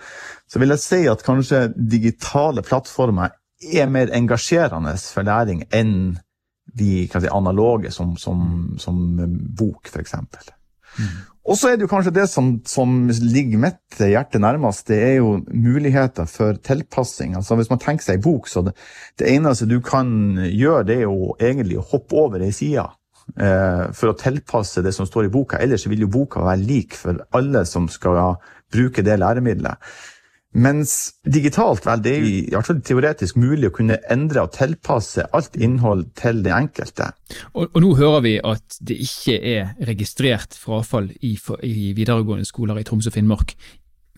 så 0.47 0.63
vil 0.63 0.75
jeg 0.75 0.85
si 0.85 1.01
at 1.11 1.25
kanskje 1.27 1.69
digitale 1.77 2.65
plattformer 2.67 3.39
er 3.63 3.91
mer 3.91 4.11
engasjerende 4.15 4.97
for 4.99 5.27
læring 5.27 5.63
enn 5.71 6.17
de 6.73 7.07
si, 7.11 7.29
analoge, 7.31 7.93
som, 7.95 8.17
som, 8.19 8.75
som 8.81 8.99
bok, 9.59 9.91
f.eks. 9.93 10.17
Mm. 10.99 11.15
Og 11.43 11.59
så 11.59 11.73
er 11.73 11.79
det 11.79 11.89
jo 11.89 11.91
kanskje 11.91 12.15
det 12.15 12.29
som, 12.31 12.53
som 12.69 13.09
ligger 13.11 13.59
mitt 13.65 13.99
hjerte 13.99 14.39
nærmest, 14.39 14.87
det 14.87 14.99
er 15.03 15.15
jo 15.17 15.41
muligheter 15.51 16.29
for 16.31 16.59
tilpassing. 16.63 17.35
Altså 17.39 17.59
Hvis 17.59 17.71
man 17.73 17.83
tenker 17.83 18.07
seg 18.07 18.21
en 18.21 18.27
bok, 18.29 18.47
så 18.51 18.63
det, 18.69 18.77
det, 19.19 19.27
eneste 19.33 19.67
du 19.67 19.81
kan 19.83 20.39
gjøre, 20.39 20.87
det 20.87 21.01
er 21.01 21.09
jo 21.09 21.35
egentlig 21.41 21.81
å 21.81 21.87
hoppe 21.97 22.21
over 22.23 22.47
ei 22.47 22.53
side 22.55 22.87
eh, 23.43 23.85
for 23.91 24.13
å 24.13 24.17
tilpasse 24.19 24.85
det 24.87 24.95
som 24.95 25.09
står 25.09 25.27
i 25.27 25.35
boka. 25.35 25.59
Ellers 25.59 25.89
vil 25.91 26.07
jo 26.07 26.13
boka 26.15 26.45
være 26.47 26.63
lik 26.63 26.95
for 26.99 27.25
alle 27.35 27.65
som 27.67 27.91
skal 27.91 28.37
bruke 28.73 29.03
det 29.03 29.19
læremiddelet. 29.19 29.93
Mens 30.53 31.15
digitalt, 31.25 31.87
vel, 31.87 32.03
det 32.05 32.12
er 32.12 32.25
i 32.29 32.53
hvert 32.53 32.69
fall 32.69 32.81
teoretisk 32.85 33.38
mulig 33.41 33.71
å 33.71 33.75
kunne 33.75 33.97
endre 34.12 34.43
og 34.45 34.53
tilpasse 34.53 35.25
alt 35.33 35.57
innhold 35.57 36.11
til 36.19 36.43
det 36.45 36.53
enkelte. 36.53 37.09
Og, 37.55 37.71
og 37.71 37.79
nå 37.81 37.93
hører 37.97 38.25
vi 38.27 38.35
at 38.45 38.77
det 38.85 38.99
ikke 39.01 39.38
er 39.38 39.71
registrert 39.88 40.59
frafall 40.61 41.09
i, 41.25 41.38
i 41.65 41.93
videregående 41.97 42.45
skoler 42.49 42.83
i 42.83 42.85
Troms 42.85 43.09
og 43.09 43.17
Finnmark 43.17 43.57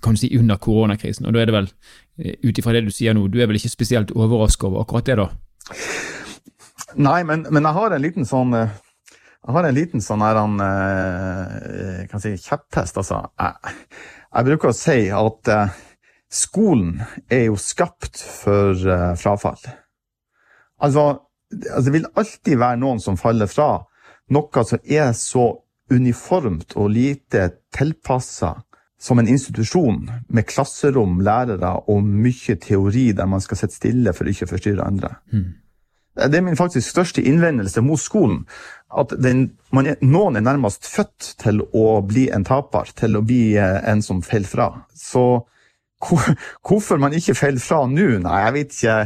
kan 0.04 0.16
du 0.16 0.20
si 0.20 0.28
under 0.36 0.58
koronakrisen. 0.60 1.26
Og 1.26 1.34
da 1.34 1.40
er 1.40 1.48
det 1.48 1.54
vel, 1.54 1.70
eh, 2.18 2.34
ut 2.44 2.58
ifra 2.58 2.74
det 2.74 2.84
du 2.84 2.92
sier 2.92 3.14
nå, 3.16 3.28
du 3.28 3.40
er 3.40 3.48
vel 3.48 3.56
ikke 3.56 3.72
spesielt 3.72 4.12
overrasket 4.12 4.68
over 4.68 4.82
akkurat 4.84 5.06
det, 5.08 5.16
da? 5.16 5.28
Nei, 6.94 7.22
men, 7.24 7.46
men 7.50 7.64
jeg 7.64 7.78
har 7.78 7.94
en 7.94 8.04
liten 8.04 8.28
sånn 8.28 8.52
eh, 8.58 8.74
jeg 9.44 9.52
har 9.52 9.66
en 9.68 9.76
liten 9.76 10.00
sånn 10.00 10.22
her, 10.24 10.38
han, 10.40 10.60
eh, 10.64 12.04
kan 12.08 12.20
si, 12.20 12.32
kjepphest. 12.40 12.96
Altså. 13.00 13.18
Jeg, 13.40 13.74
jeg, 14.30 14.46
bruker 14.48 14.70
å 14.70 14.76
si 14.76 15.00
at 15.12 15.50
skolen 16.34 16.98
er 17.30 17.48
jo 17.48 17.58
skapt 17.60 18.18
for 18.18 18.74
uh, 18.88 19.14
frafall. 19.18 19.60
Altså, 20.82 21.06
altså, 21.52 21.84
det 21.86 21.94
vil 21.94 22.12
alltid 22.14 22.60
være 22.60 22.80
noen 22.82 23.02
som 23.02 23.18
faller 23.20 23.50
fra. 23.50 23.84
Noe 24.34 24.64
som 24.66 24.82
er 24.84 25.12
så 25.18 25.50
uniformt 25.92 26.76
og 26.80 26.94
lite 26.94 27.50
tilpassa 27.74 28.54
som 29.04 29.20
en 29.20 29.28
institusjon 29.28 30.06
med 30.32 30.46
klasserom, 30.48 31.18
lærere 31.20 31.74
og 31.92 32.06
mye 32.06 32.56
teori 32.56 33.10
der 33.12 33.28
man 33.28 33.42
skal 33.44 33.60
sitte 33.60 33.76
stille 33.76 34.14
for 34.16 34.30
ikke 34.30 34.48
å 34.48 34.52
forstyrre 34.54 34.86
andre. 34.86 35.10
Mm. 35.32 35.50
Det 36.14 36.38
er 36.38 36.44
min 36.46 36.56
faktisk 36.56 36.92
største 36.92 37.22
innvendelse 37.26 37.82
mot 37.82 38.00
skolen. 38.00 38.44
At 38.94 39.12
den, 39.18 39.48
er, 39.74 39.98
noen 40.00 40.38
er 40.38 40.44
nærmest 40.46 40.86
født 40.86 41.34
til 41.42 41.64
å 41.74 41.98
bli 42.06 42.28
en 42.32 42.46
taper, 42.46 42.92
til 42.94 43.18
å 43.18 43.24
bli 43.26 43.56
eh, 43.58 43.80
en 43.90 44.02
som 44.02 44.22
faller 44.22 44.48
fra. 44.48 44.68
Så 44.94 45.42
Hvorfor 46.64 47.00
man 47.00 47.14
ikke 47.16 47.36
faller 47.38 47.62
fra 47.62 47.84
nå? 47.88 48.18
Nei, 48.24 48.42
jeg 48.44 48.54
vet 48.58 48.76
ikke 48.78 48.98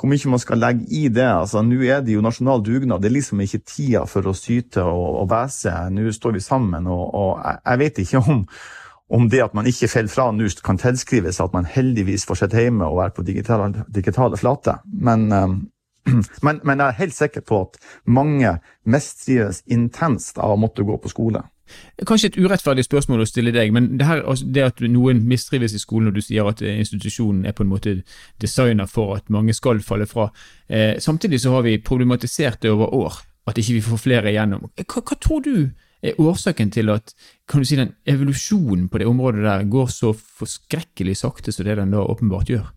hvor 0.00 0.08
mye 0.08 0.32
man 0.32 0.40
skal 0.40 0.60
legge 0.60 0.86
i 0.96 1.08
det. 1.12 1.28
Altså, 1.28 1.62
Nå 1.62 1.80
er 1.84 2.00
det 2.04 2.14
jo 2.14 2.24
nasjonal 2.24 2.62
dugnad. 2.64 3.02
Det 3.02 3.10
er 3.10 3.16
liksom 3.18 3.40
ikke 3.44 3.62
tida 3.68 4.04
for 4.08 4.26
å 4.30 4.36
syte 4.36 4.84
og, 4.84 5.08
og 5.22 5.26
bæse. 5.30 5.72
Nå 5.92 6.12
står 6.16 6.38
vi 6.38 6.44
sammen, 6.44 6.88
og, 6.88 7.02
og 7.14 7.42
jeg, 7.44 7.80
vet 7.82 8.00
ikke 8.04 8.22
om, 8.24 8.46
om 9.10 9.28
det 9.30 9.42
at 9.44 9.56
man 9.56 9.68
ikke 9.68 9.90
faller 9.92 10.12
fra 10.12 10.30
nå, 10.32 10.48
kan 10.64 10.80
tilskrives 10.80 11.42
at 11.44 11.52
man 11.56 11.68
heldigvis 11.68 12.24
får 12.28 12.44
sitte 12.44 12.64
hjemme 12.64 12.88
og 12.88 13.02
være 13.02 13.16
på 13.18 13.26
digitale, 13.28 13.84
digitale 13.92 14.40
flater. 14.40 14.80
Men, 14.88 15.28
um, 15.32 15.58
men, 16.46 16.62
men, 16.64 16.80
jeg 16.80 16.86
er 16.86 17.00
helt 17.02 17.18
sikker 17.18 17.44
på 17.44 17.62
at 17.66 17.80
mange 18.08 18.56
mistrives 18.88 19.62
intenst 19.68 20.40
av 20.40 20.56
å 20.56 20.60
måtte 20.60 20.86
gå 20.86 20.96
på 20.96 21.12
skole. 21.12 21.44
Kanskje 22.06 22.30
et 22.30 22.38
urettferdig 22.40 22.84
spørsmål 22.86 23.24
å 23.24 23.28
stille 23.28 23.52
deg, 23.54 23.72
men 23.76 23.90
det, 23.98 24.06
her, 24.08 24.22
altså, 24.24 24.46
det 24.48 24.64
at 24.64 24.82
noen 24.88 25.22
mistrives 25.28 25.74
i 25.76 25.82
skolen, 25.82 26.10
og 26.10 26.16
du 26.16 26.22
sier 26.24 26.48
at 26.48 26.62
institusjonen 26.64 27.44
er 27.48 27.56
på 27.56 27.66
en 27.66 27.72
måte 27.72 27.96
designer 28.40 28.88
for 28.90 29.18
at 29.18 29.28
mange 29.32 29.54
skal 29.56 29.82
falle 29.84 30.08
fra. 30.10 30.30
Eh, 30.68 30.96
samtidig 31.02 31.42
så 31.42 31.54
har 31.56 31.66
vi 31.66 31.78
problematisert 31.84 32.62
det 32.64 32.72
over 32.72 32.94
år, 32.96 33.20
at 33.50 33.60
ikke 33.60 33.78
vi 33.78 33.84
får 33.84 34.02
flere 34.06 34.32
igjennom. 34.32 34.68
Hva, 34.80 35.04
hva 35.04 35.18
tror 35.20 35.44
du 35.44 35.54
er 36.00 36.20
årsaken 36.20 36.72
til 36.72 36.92
at 36.94 37.12
kan 37.50 37.60
du 37.60 37.68
si, 37.68 37.76
den 37.76 37.94
evolusjonen 38.08 38.88
på 38.88 39.00
det 39.00 39.08
området 39.10 39.44
der 39.44 39.66
går 39.68 39.90
så 39.92 40.14
forskrekkelig 40.14 41.18
sakte 41.20 41.52
som 41.52 41.68
det 41.68 41.76
den 41.80 41.92
da 41.92 42.04
åpenbart 42.04 42.52
gjør? 42.52 42.70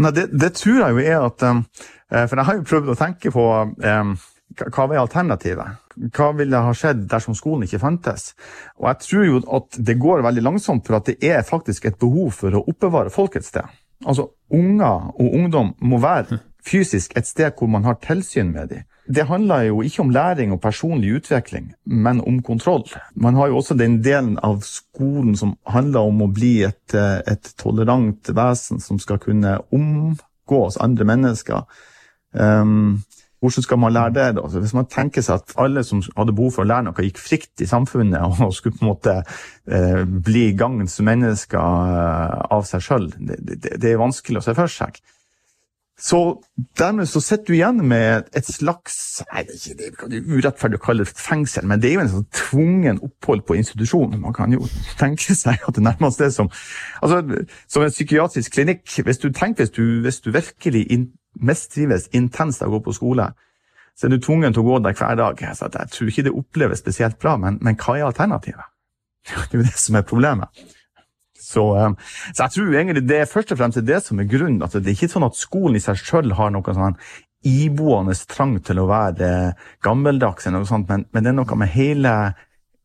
Nei, 0.00 0.12
det, 0.16 0.28
det, 0.32 0.54
tror 0.56 0.78
jeg 0.80 0.94
jo 0.96 1.02
er 1.04 1.24
at 1.26 1.42
um, 1.44 1.58
For 2.08 2.38
jeg 2.38 2.48
har 2.48 2.56
jo 2.56 2.68
prøvd 2.68 2.92
å 2.92 2.96
tenke 2.96 3.32
på 3.32 3.42
um, 3.60 4.14
hva 4.52 4.86
var 4.88 5.02
alternativet? 5.02 5.81
Hva 5.96 6.30
ville 6.38 6.62
ha 6.66 6.72
skjedd 6.76 7.06
dersom 7.10 7.36
skolen 7.38 7.66
ikke 7.66 7.82
fantes? 7.82 8.32
Og 8.80 8.88
jeg 8.90 9.02
tror 9.06 9.26
jo 9.28 9.42
at 9.58 9.78
det 9.78 9.98
går 10.00 10.24
veldig 10.26 10.44
langsomt, 10.46 10.86
for 10.86 10.98
at 10.98 11.10
det 11.10 11.18
er 11.24 11.46
faktisk 11.46 11.88
et 11.88 11.98
behov 12.00 12.32
for 12.36 12.54
å 12.54 12.64
oppbevare 12.68 13.12
folk 13.12 13.36
et 13.36 13.48
sted. 13.48 13.68
Altså, 14.02 14.30
unger 14.50 15.12
og 15.14 15.36
ungdom 15.38 15.74
må 15.80 16.00
være 16.02 16.40
fysisk 16.66 17.16
et 17.18 17.26
sted 17.26 17.54
hvor 17.58 17.70
man 17.70 17.86
har 17.86 18.00
tilsyn 18.02 18.52
med 18.54 18.72
dem. 18.72 18.88
Det 19.06 19.26
handler 19.26 19.64
jo 19.66 19.80
ikke 19.82 20.02
om 20.04 20.10
læring 20.14 20.52
og 20.54 20.60
personlig 20.62 21.16
utvikling, 21.18 21.72
men 21.84 22.20
om 22.20 22.38
kontroll. 22.42 22.84
Man 23.14 23.34
har 23.34 23.50
jo 23.50 23.56
også 23.58 23.74
den 23.74 23.98
delen 24.02 24.36
av 24.38 24.60
skolen 24.62 25.34
som 25.36 25.56
handler 25.66 26.06
om 26.06 26.22
å 26.22 26.30
bli 26.30 26.62
et, 26.68 26.94
et 26.94 27.50
tolerant 27.58 28.30
vesen 28.30 28.80
som 28.80 29.00
skal 29.02 29.18
kunne 29.22 29.58
omgås 29.74 30.78
andre 30.80 31.04
mennesker. 31.04 31.66
Um, 32.32 33.02
hvordan 33.42 33.62
skal 33.66 33.78
man 33.82 33.92
lære 33.92 34.14
det? 34.14 34.28
da? 34.36 34.44
Hvis 34.46 34.74
man 34.74 34.86
tenker 34.86 35.24
seg 35.24 35.40
at 35.40 35.54
alle 35.58 35.82
som 35.84 36.02
hadde 36.16 36.34
behov 36.36 36.52
for 36.54 36.64
å 36.64 36.70
lære 36.70 36.86
noe, 36.86 37.06
gikk 37.08 37.18
fritt 37.18 37.64
i 37.64 37.66
samfunnet 37.66 38.22
og 38.46 38.54
skulle 38.54 38.78
på 38.78 38.86
en 38.86 38.92
måte 38.92 39.16
eh, 39.66 40.04
bli 40.06 40.52
gagns 40.58 41.00
mennesker 41.02 41.58
eh, 41.58 42.36
av 42.54 42.68
seg 42.68 42.84
sjøl, 42.86 43.08
det, 43.18 43.40
det, 43.42 43.58
det, 43.74 43.90
er 43.90 43.98
vanskelig 44.02 44.38
å 44.38 44.46
se 44.46 44.54
for 44.58 44.70
seg. 44.70 45.02
Så 46.02 46.18
dermed 46.78 47.06
så 47.06 47.20
sitter 47.22 47.50
du 47.50 47.56
igjen 47.56 47.82
med 47.86 48.30
et 48.34 48.46
slags 48.48 48.96
det 49.20 49.26
er 49.38 49.50
ikke 49.52 50.08
det 50.10 50.18
er 50.18 50.30
urettferdig 50.32 50.80
å 50.80 50.82
kalle 50.82 51.04
det 51.06 51.14
fengsel, 51.14 51.66
men 51.68 51.82
det 51.82 51.90
er 51.90 51.98
jo 51.98 52.02
en 52.02 52.12
sånn 52.14 52.28
tvungen 52.34 53.02
opphold 53.06 53.44
på 53.46 53.58
institusjon. 53.58 54.16
Man 54.22 54.34
kan 54.34 54.54
jo 54.54 54.66
tenke 54.98 55.36
seg 55.38 55.62
at 55.62 55.76
det 55.76 55.84
nærmest 55.84 56.22
er 56.24 56.32
som, 56.34 56.50
altså, 57.02 57.44
som 57.70 57.84
en 57.84 57.94
psykiatrisk 57.94 58.54
klinikk. 58.56 58.86
Hvis 59.04 59.22
du 59.22 59.28
tenker, 59.30 59.66
hvis 59.66 59.74
du, 59.76 59.84
hvis 60.06 60.22
du 60.24 60.32
virkelig 60.34 60.86
mistrives 61.40 62.08
intenst 62.12 62.62
av 62.62 62.70
å 62.70 62.78
gå 62.78 62.86
på 62.86 62.96
skole, 62.96 63.30
så 63.96 64.06
er 64.06 64.14
du 64.14 64.20
tvungen 64.22 64.52
til 64.52 64.62
å 64.62 64.68
gå 64.68 64.78
der 64.84 64.96
hver 64.96 65.16
dag. 65.20 65.42
Så 65.56 65.68
jeg 65.68 65.94
tror 65.94 66.12
ikke 66.12 66.26
det 66.26 66.36
oppleves 66.36 66.80
spesielt 66.82 67.18
bra, 67.20 67.36
men, 67.40 67.58
men 67.64 67.76
hva 67.80 67.98
er 67.98 68.08
alternativet? 68.08 68.68
Det 69.28 69.54
er 69.54 69.60
jo 69.60 69.66
det 69.68 69.78
som 69.78 69.94
er 69.94 70.06
problemet. 70.06 70.62
Så, 71.42 71.62
um, 71.76 71.94
så, 72.32 72.44
jeg 72.44 72.54
tror 72.54 72.72
egentlig 72.74 73.02
det 73.06 73.18
er 73.20 73.28
først 73.30 73.52
og 73.52 73.58
fremst 73.60 73.80
det 73.86 73.98
som 74.02 74.18
er 74.18 74.26
grunnen. 74.30 74.62
at 74.62 74.72
det 74.72 74.88
er 74.88 74.96
ikke 74.96 75.10
sånn 75.12 75.26
at 75.26 75.38
skolen 75.38 75.76
i 75.78 75.82
seg 75.82 75.98
selv 76.00 76.34
har 76.38 76.50
noe 76.54 76.74
sånn 76.74 76.96
iboende 77.46 78.14
trang 78.30 78.56
til 78.62 78.78
å 78.78 78.86
være 78.86 79.28
gammeldags, 79.82 80.46
eller 80.46 80.62
noe 80.62 80.70
sånt, 80.70 80.88
men, 80.88 81.04
men, 81.10 81.24
det 81.24 81.32
er 81.32 81.38
noe 81.38 81.58
med 81.58 81.70
hele 81.74 82.14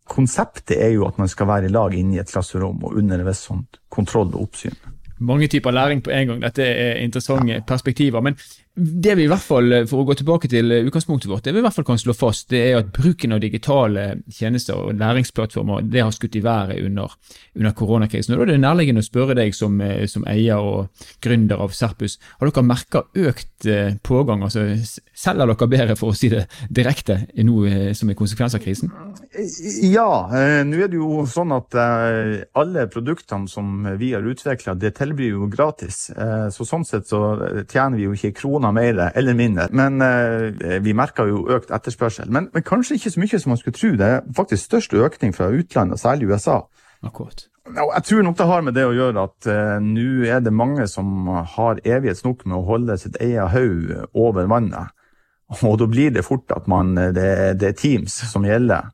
konseptet 0.09 0.77
er 0.81 0.95
jo 0.95 1.05
at 1.07 1.17
man 1.21 1.29
skal 1.29 1.49
være 1.49 1.69
i 1.69 1.73
lag 1.73 1.93
inne 1.93 2.17
i 2.17 2.21
et 2.21 2.31
klasserom 2.31 2.81
og 2.85 2.97
under 2.97 3.21
en 3.21 3.29
viss 3.29 3.45
sånn 3.49 3.65
kontroll 3.93 4.29
og 4.33 4.47
oppsyn 4.47 4.77
mange 5.19 5.47
typer 5.47 5.71
læring 5.71 6.03
på 6.03 6.09
en 6.09 6.27
gang. 6.27 6.41
Dette 6.41 6.63
er 6.63 6.95
interessante 6.95 7.63
perspektiver. 7.67 8.21
Men 8.21 8.37
det 8.77 9.15
vi 9.17 9.23
i 9.25 9.29
hvert 9.29 9.41
fall, 9.41 9.73
for 9.89 10.03
å 10.03 10.05
gå 10.05 10.13
tilbake 10.19 10.49
til 10.51 10.69
utgangspunktet 10.75 11.31
vårt, 11.31 11.43
det 11.47 11.55
vi 11.55 11.61
i 11.63 11.65
hvert 11.65 11.73
fall 11.73 11.85
kan 11.87 11.97
slå 11.97 12.13
fast, 12.13 12.45
det 12.51 12.59
er 12.61 12.75
at 12.77 12.91
bruken 12.93 13.33
av 13.33 13.39
digitale 13.41 14.03
tjenester 14.29 14.77
og 14.77 14.99
læringsplattformer 14.99 15.87
det 15.89 16.03
har 16.03 16.13
skutt 16.13 16.37
i 16.37 16.43
været 16.45 16.83
under, 16.85 17.15
under 17.57 17.73
koronakrisen. 17.73 18.35
Og 18.35 18.43
Da 18.43 18.45
er 18.45 18.51
det 18.53 18.59
nærliggende 18.61 19.01
å 19.01 19.07
spørre 19.07 19.37
deg 19.39 19.55
som, 19.57 19.81
som, 20.05 20.27
eier 20.29 20.61
og 20.61 21.07
gründer 21.25 21.63
av 21.63 21.73
Serpus, 21.73 22.19
har 22.37 22.51
dere 22.51 22.65
merka 22.67 23.01
økt 23.17 23.65
eh, 23.65 23.97
pågang? 24.05 24.45
altså 24.45 24.67
Selger 25.17 25.49
dere 25.49 25.69
bedre, 25.71 25.97
for 25.97 26.13
å 26.13 26.17
si 26.17 26.29
det 26.29 26.45
direkte, 26.69 27.23
nå 27.41 27.65
eh, 27.65 27.91
som 27.97 28.13
en 28.13 28.19
konsekvens 28.19 28.59
av 28.59 28.61
krisen? 28.61 28.93
Ja, 29.89 30.29
eh, 30.37 30.61
nå 30.69 30.83
er 30.83 30.93
det 30.93 31.01
jo 31.01 31.25
sånn 31.25 31.55
at 31.57 31.73
alle 31.77 32.85
produktene 32.93 33.49
som 33.49 33.89
vi 33.97 34.13
har 34.13 34.21
utvikla, 34.21 34.77
det 34.77 34.93
tilbyr 35.01 35.33
jo 35.33 35.49
gratis. 35.49 36.07
Så 36.53 36.65
sånn 36.67 36.85
sett 36.85 37.09
så 37.09 37.21
tjener 37.65 37.97
vi 37.97 38.05
jo 38.05 38.13
ikke 38.13 38.35
kroner 38.37 38.66
kroner 38.67 38.97
mer 38.97 39.11
eller 39.15 39.33
mindre. 39.33 39.67
Men 39.71 40.01
eh, 40.01 40.81
vi 40.81 40.93
merker 40.93 41.27
jo 41.27 41.47
økt 41.49 41.71
etterspørsel. 41.71 42.29
Men, 42.29 42.49
men, 42.53 42.63
kanskje 42.63 42.95
ikke 42.95 43.11
så 43.11 43.19
mye 43.19 43.39
som 43.39 43.49
man 43.49 43.57
skulle 43.57 43.77
tro. 43.77 43.89
Det 43.95 44.05
er 44.05 44.21
faktisk 44.35 44.65
størst 44.65 44.93
økning 44.93 45.35
fra 45.35 45.49
utlandet, 45.49 45.99
særlig 45.99 46.29
USA. 46.29 46.61
Akkurat. 47.03 47.47
Jeg 47.67 48.03
tror 48.03 48.21
nok 48.23 48.37
det 48.37 48.47
har 48.47 48.61
med 48.61 48.73
det 48.73 48.85
å 48.87 48.95
gjøre 48.95 49.23
at 49.27 49.47
eh, 49.47 49.79
nå 49.83 50.25
er 50.25 50.39
det 50.39 50.53
mange 50.53 50.87
som 50.87 51.27
har 51.27 51.81
evighetsnok 51.83 52.45
med 52.45 52.57
å 52.57 52.65
holde 52.65 52.97
sitt 52.97 53.17
eget 53.19 53.51
hode 53.51 54.07
over 54.13 54.47
vannet. 54.47 54.93
Og 55.49 55.77
da 55.79 55.87
blir 55.87 56.11
det 56.11 56.25
fort 56.25 56.51
at 56.51 56.67
man, 56.67 56.97
eh, 56.97 57.13
det, 57.13 57.59
det 57.59 57.73
er 57.73 57.77
Teams 57.77 58.15
som 58.31 58.45
gjelder. 58.47 58.89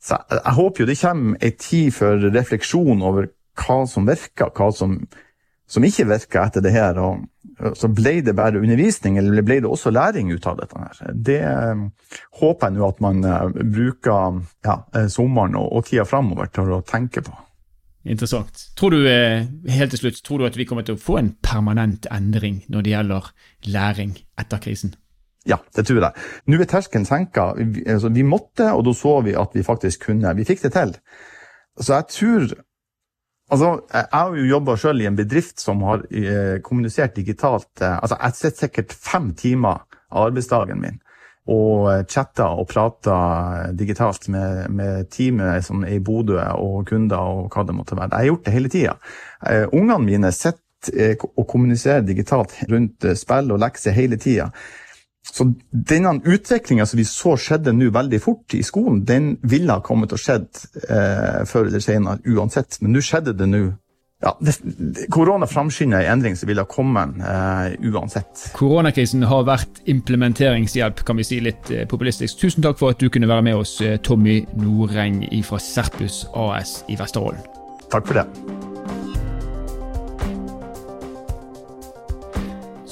Så 0.00 0.16
jeg, 0.16 0.40
jeg 0.40 0.56
håper 0.56 0.82
jo 0.82 0.88
det 0.88 1.00
kommer 1.00 1.44
ei 1.44 1.52
tid 1.56 1.92
for 1.96 2.30
refleksjon 2.32 3.04
over 3.04 3.30
hva 3.54 3.84
som 3.86 4.08
virker, 4.08 4.50
hva 4.56 4.72
som, 4.74 4.98
som 5.68 5.84
ikke 5.86 6.08
virka 6.08 6.44
etter 6.48 6.64
det 6.64 6.74
her. 6.74 6.98
og 6.98 7.24
så 7.78 7.88
ble 7.88 8.18
det 8.24 8.34
bare 8.36 8.58
undervisning, 8.58 9.18
eller 9.18 9.44
ble 9.46 9.60
det 9.62 9.70
også 9.70 9.92
læring 9.94 10.32
ut 10.32 10.46
av 10.46 10.58
dette? 10.58 10.80
her? 10.80 11.12
Det 11.14 11.40
eh, 11.46 11.84
håper 12.40 12.66
jeg 12.66 12.76
nå 12.76 12.88
at 12.88 13.00
man 13.04 13.24
eh, 13.24 13.62
bruker 13.76 14.40
ja, 14.66 14.78
eh, 14.94 15.06
sommeren 15.12 15.56
og, 15.60 15.70
og 15.72 15.86
tida 15.88 16.06
framover 16.08 16.50
til 16.52 16.72
å 16.74 16.82
tenke 16.86 17.22
på. 17.24 17.36
Interessant. 18.04 18.66
Tror 18.76 18.92
du, 18.92 19.06
helt 19.06 19.94
til 19.94 20.02
slutt, 20.02 20.20
tror 20.26 20.42
du 20.42 20.48
at 20.50 20.58
vi 20.60 20.66
kommer 20.68 20.84
til 20.84 20.98
å 20.98 21.00
få 21.00 21.16
en 21.22 21.32
permanent 21.40 22.04
endring 22.12 22.60
når 22.68 22.84
det 22.84 22.92
gjelder 22.92 23.30
læring 23.72 24.12
etter 24.40 24.60
krisen? 24.60 24.92
Ja, 25.48 25.58
det 25.76 25.86
tror 25.88 26.02
jeg. 26.02 26.26
Nå 26.48 26.58
er 26.60 26.68
terskelen 26.68 27.08
senka. 27.08 27.52
Vi, 27.56 27.84
altså, 27.88 28.10
vi 28.12 28.24
måtte, 28.26 28.70
og 28.72 28.84
da 28.84 28.92
så 28.96 29.18
vi 29.24 29.36
at 29.36 29.56
vi 29.56 29.64
faktisk 29.64 30.08
kunne. 30.08 30.34
Vi 30.36 30.44
fikk 30.48 30.66
det 30.66 30.72
til. 30.76 30.94
Så 31.80 31.96
jeg 31.96 32.10
tror 32.12 32.54
Altså, 33.52 33.70
jeg 33.92 34.08
har 34.12 34.36
jo 34.38 34.46
jobba 34.48 34.74
sjøl 34.80 35.02
i 35.04 35.08
en 35.08 35.16
bedrift 35.18 35.60
som 35.60 35.82
har 35.84 36.04
eh, 36.08 36.60
kommunisert 36.64 37.16
digitalt. 37.16 37.70
Eh, 37.80 37.98
altså, 37.98 38.16
Jeg 38.22 38.38
sitter 38.38 38.66
sikkert 38.66 38.94
fem 38.96 39.32
timer 39.36 39.82
av 40.10 40.30
arbeidsdagen 40.30 40.80
min 40.80 41.00
og 41.52 41.90
eh, 41.92 42.06
chatta 42.08 42.46
og 42.56 42.70
prater 42.70 43.74
digitalt 43.76 44.30
med, 44.32 44.70
med 44.72 45.10
teamet 45.12 45.66
som 45.66 45.84
er 45.84 45.98
i 45.98 46.00
Bodø 46.00 46.38
og 46.40 46.86
kunder 46.88 47.20
og 47.20 47.52
hva 47.52 47.66
det 47.68 47.76
måtte 47.76 47.98
være. 47.98 48.14
Jeg 48.14 48.22
har 48.22 48.30
gjort 48.30 48.46
det 48.46 48.54
hele 48.54 48.72
tida. 48.72 48.94
Ungene 49.76 50.00
mine 50.06 50.32
sitter 50.32 50.62
og 51.36 51.44
kommuniserer 51.48 52.04
digitalt 52.04 52.56
rundt 52.68 53.04
spill 53.16 53.52
og 53.52 53.60
lekser 53.60 53.92
hele 53.96 54.16
tida. 54.20 54.50
Så 55.32 55.46
denne 55.70 56.18
utviklinga 56.20 56.86
som 56.86 57.00
vi 57.00 57.06
så 57.08 57.34
skjedde 57.40 57.72
nå 57.72 57.88
veldig 57.94 58.20
fort 58.22 58.54
i 58.54 58.62
skolen, 58.66 59.04
den 59.08 59.34
ville 59.42 59.72
ha 59.72 59.82
kommet 59.84 60.12
å 60.12 60.20
skjedd 60.20 60.50
eh, 60.88 61.40
før 61.48 61.70
eller 61.70 61.82
senere 61.82 62.20
uansett. 62.28 62.78
Men 62.82 62.94
nå 62.94 63.02
skjedde 63.04 63.36
det 63.38 63.48
nå. 63.48 63.64
Ja, 64.24 64.32
det, 64.40 64.54
korona 65.12 65.46
framskynder 65.46 66.04
en 66.04 66.12
endring 66.12 66.36
som 66.36 66.48
ville 66.48 66.64
ha 66.64 66.68
kommet 66.70 67.16
eh, 67.20 67.74
uansett. 67.90 68.50
Koronakrisen 68.56 69.24
har 69.28 69.44
vært 69.48 69.82
implementeringshjelp, 69.90 71.04
kan 71.04 71.20
vi 71.20 71.26
si 71.28 71.40
litt 71.44 71.72
eh, 71.72 71.84
populistisk. 71.88 72.40
Tusen 72.40 72.64
takk 72.64 72.80
for 72.80 72.94
at 72.94 73.02
du 73.02 73.10
kunne 73.12 73.28
være 73.28 73.48
med 73.50 73.64
oss, 73.64 73.78
eh, 73.84 73.98
Tommy 74.00 74.42
Noreng 74.60 75.24
fra 75.44 75.60
Serpus 75.60 76.24
AS 76.32 76.82
i 76.88 77.00
Vesterålen. 77.00 77.42
Takk 77.92 78.08
for 78.08 78.22
det. 78.22 78.63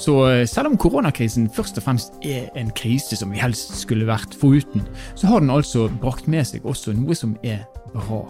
Så 0.03 0.13
eh, 0.27 0.45
selv 0.49 0.67
om 0.67 0.77
koronakrisen 0.77 1.47
først 1.53 1.77
og 1.79 1.85
fremst 1.85 2.17
er 2.27 2.49
en 2.59 2.71
krise 2.75 3.15
som 3.15 3.31
vi 3.31 3.39
helst 3.39 3.75
skulle 3.79 4.07
vært 4.09 4.35
foruten, 4.35 4.83
så 5.15 5.29
har 5.29 5.43
den 5.43 5.53
altså 5.53 5.87
brakt 6.01 6.27
med 6.27 6.47
seg 6.49 6.65
også 6.67 6.95
noe 6.97 7.15
som 7.15 7.37
er 7.43 7.63
bra. 7.93 8.25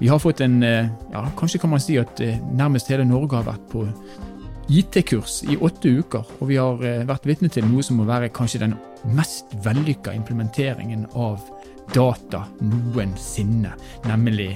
Vi 0.00 0.10
har 0.10 0.18
fått 0.18 0.42
en 0.42 0.62
eh, 0.66 0.90
ja, 1.12 1.22
Kanskje 1.38 1.60
kan 1.62 1.70
man 1.70 1.82
si 1.82 2.00
at 2.02 2.20
eh, 2.24 2.40
nærmest 2.58 2.90
hele 2.90 3.06
Norge 3.06 3.38
har 3.38 3.46
vært 3.46 3.68
på 3.70 3.86
IT-kurs 4.74 5.42
i 5.52 5.58
åtte 5.60 5.92
uker, 6.00 6.24
og 6.40 6.48
vi 6.48 6.56
har 6.56 6.80
vært 7.04 7.26
vitne 7.28 7.50
til 7.52 7.66
noe 7.68 7.84
som 7.84 7.98
må 8.00 8.06
være 8.08 8.32
kanskje 8.32 8.62
den 8.62 8.72
mest 9.12 9.52
vellykka 9.62 10.14
implementeringen 10.16 11.04
av 11.20 11.42
data 11.92 12.46
noensinne, 12.64 13.74
nemlig 14.08 14.54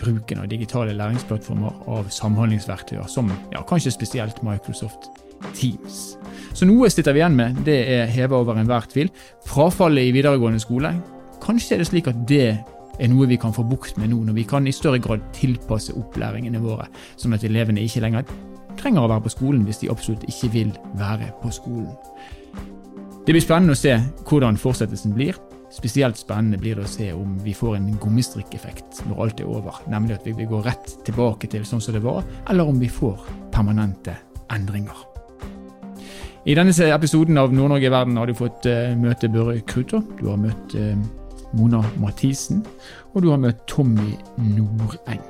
bruken 0.00 0.40
av 0.40 0.48
digitale 0.48 0.96
læringsplattformer 0.96 1.84
av 1.92 2.08
samhandlingsverktøyer, 2.08 3.04
som 3.04 3.28
ja, 3.52 3.60
kanskje 3.68 3.92
spesielt 3.92 4.40
Microsoft 4.46 5.10
Teams. 5.56 6.18
Så 6.56 6.68
noe 6.68 6.90
sitter 6.92 7.14
vi 7.16 7.22
igjen 7.22 7.38
med, 7.38 7.62
det 7.66 7.78
er 7.94 8.10
heva 8.10 8.40
over 8.42 8.58
enhver 8.60 8.88
tvil. 8.90 9.10
Frafallet 9.48 10.10
i 10.10 10.14
videregående 10.14 10.60
skole. 10.62 10.92
Kanskje 11.40 11.76
er 11.76 11.82
det 11.82 11.88
slik 11.88 12.10
at 12.10 12.20
det 12.28 12.44
er 13.00 13.08
noe 13.08 13.28
vi 13.30 13.38
kan 13.40 13.54
få 13.56 13.64
bukt 13.64 13.96
med 13.96 14.12
nå, 14.12 14.20
når 14.26 14.36
vi 14.36 14.44
kan 14.48 14.66
i 14.68 14.74
større 14.76 15.00
grad 15.00 15.24
tilpasse 15.36 15.94
opplæringene 15.96 16.60
våre, 16.60 16.90
sånn 17.16 17.36
at 17.36 17.46
elevene 17.48 17.84
ikke 17.86 18.04
lenger 18.04 18.28
trenger 18.80 19.04
å 19.04 19.10
være 19.10 19.26
på 19.26 19.34
skolen 19.34 19.64
hvis 19.68 19.82
de 19.82 19.90
absolutt 19.92 20.26
ikke 20.30 20.50
vil 20.54 20.72
være 20.98 21.30
på 21.42 21.52
skolen. 21.54 21.92
Det 23.26 23.34
blir 23.34 23.44
spennende 23.44 23.76
å 23.76 23.78
se 23.78 23.94
hvordan 24.26 24.58
fortsettelsen 24.60 25.14
blir. 25.16 25.36
Spesielt 25.70 26.18
spennende 26.18 26.58
blir 26.58 26.80
det 26.80 26.86
å 26.86 26.90
se 26.90 27.10
om 27.14 27.36
vi 27.44 27.54
får 27.54 27.76
en 27.78 27.92
gummistrikkeffekt 28.02 29.04
når 29.06 29.22
alt 29.26 29.44
er 29.44 29.52
over, 29.52 29.84
nemlig 29.92 30.16
at 30.16 30.26
vi 30.26 30.34
vil 30.40 30.50
gå 30.50 30.64
rett 30.66 30.96
tilbake 31.06 31.50
til 31.52 31.66
sånn 31.68 31.84
som 31.84 31.94
det 31.94 32.02
var, 32.02 32.24
eller 32.50 32.66
om 32.66 32.80
vi 32.82 32.90
får 32.90 33.22
permanente 33.54 34.16
endringer. 34.50 35.09
I 36.48 36.54
denne 36.56 36.72
episoden 36.72 37.36
av 37.36 37.52
Nord-Norge 37.52 37.84
i 37.84 37.92
verden 37.92 38.16
har 38.16 38.30
du 38.30 38.32
fått 38.36 38.64
uh, 38.64 38.94
møte 38.96 39.28
Børre 39.28 39.58
Krutå, 39.68 40.00
du 40.16 40.30
har 40.30 40.38
møtt 40.40 40.72
uh, 40.72 40.94
Mona 41.52 41.82
Mathisen, 42.00 42.62
og 43.12 43.26
du 43.26 43.28
har 43.28 43.42
møtt 43.42 43.60
Tommy 43.68 44.14
Nordeng. 44.40 45.20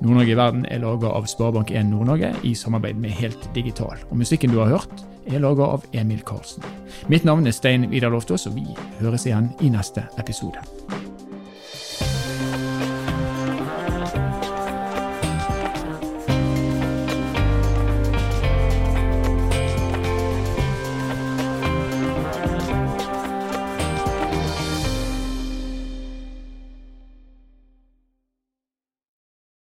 Nord-Norge 0.00 0.32
i 0.32 0.38
verden 0.38 0.64
er 0.70 0.80
laga 0.80 1.10
av 1.12 1.28
Sparebank1 1.28 1.90
Nord-Norge 1.90 2.32
i 2.48 2.54
samarbeid 2.56 2.96
med 3.02 3.12
Helt 3.18 3.50
Digital. 3.52 4.00
Og 4.08 4.22
musikken 4.22 4.54
du 4.54 4.62
har 4.62 4.72
hørt, 4.72 5.04
er 5.28 5.44
laga 5.44 5.68
av 5.74 5.84
Emil 5.92 6.24
Karlsen. 6.24 6.64
Mitt 7.12 7.28
navn 7.28 7.44
er 7.44 7.52
Stein 7.52 7.84
Vidar 7.92 8.14
Loftaas, 8.14 8.48
og 8.48 8.56
vi 8.56 8.64
høres 9.02 9.28
igjen 9.28 9.52
i 9.60 9.68
neste 9.74 10.06
episode. 10.16 10.64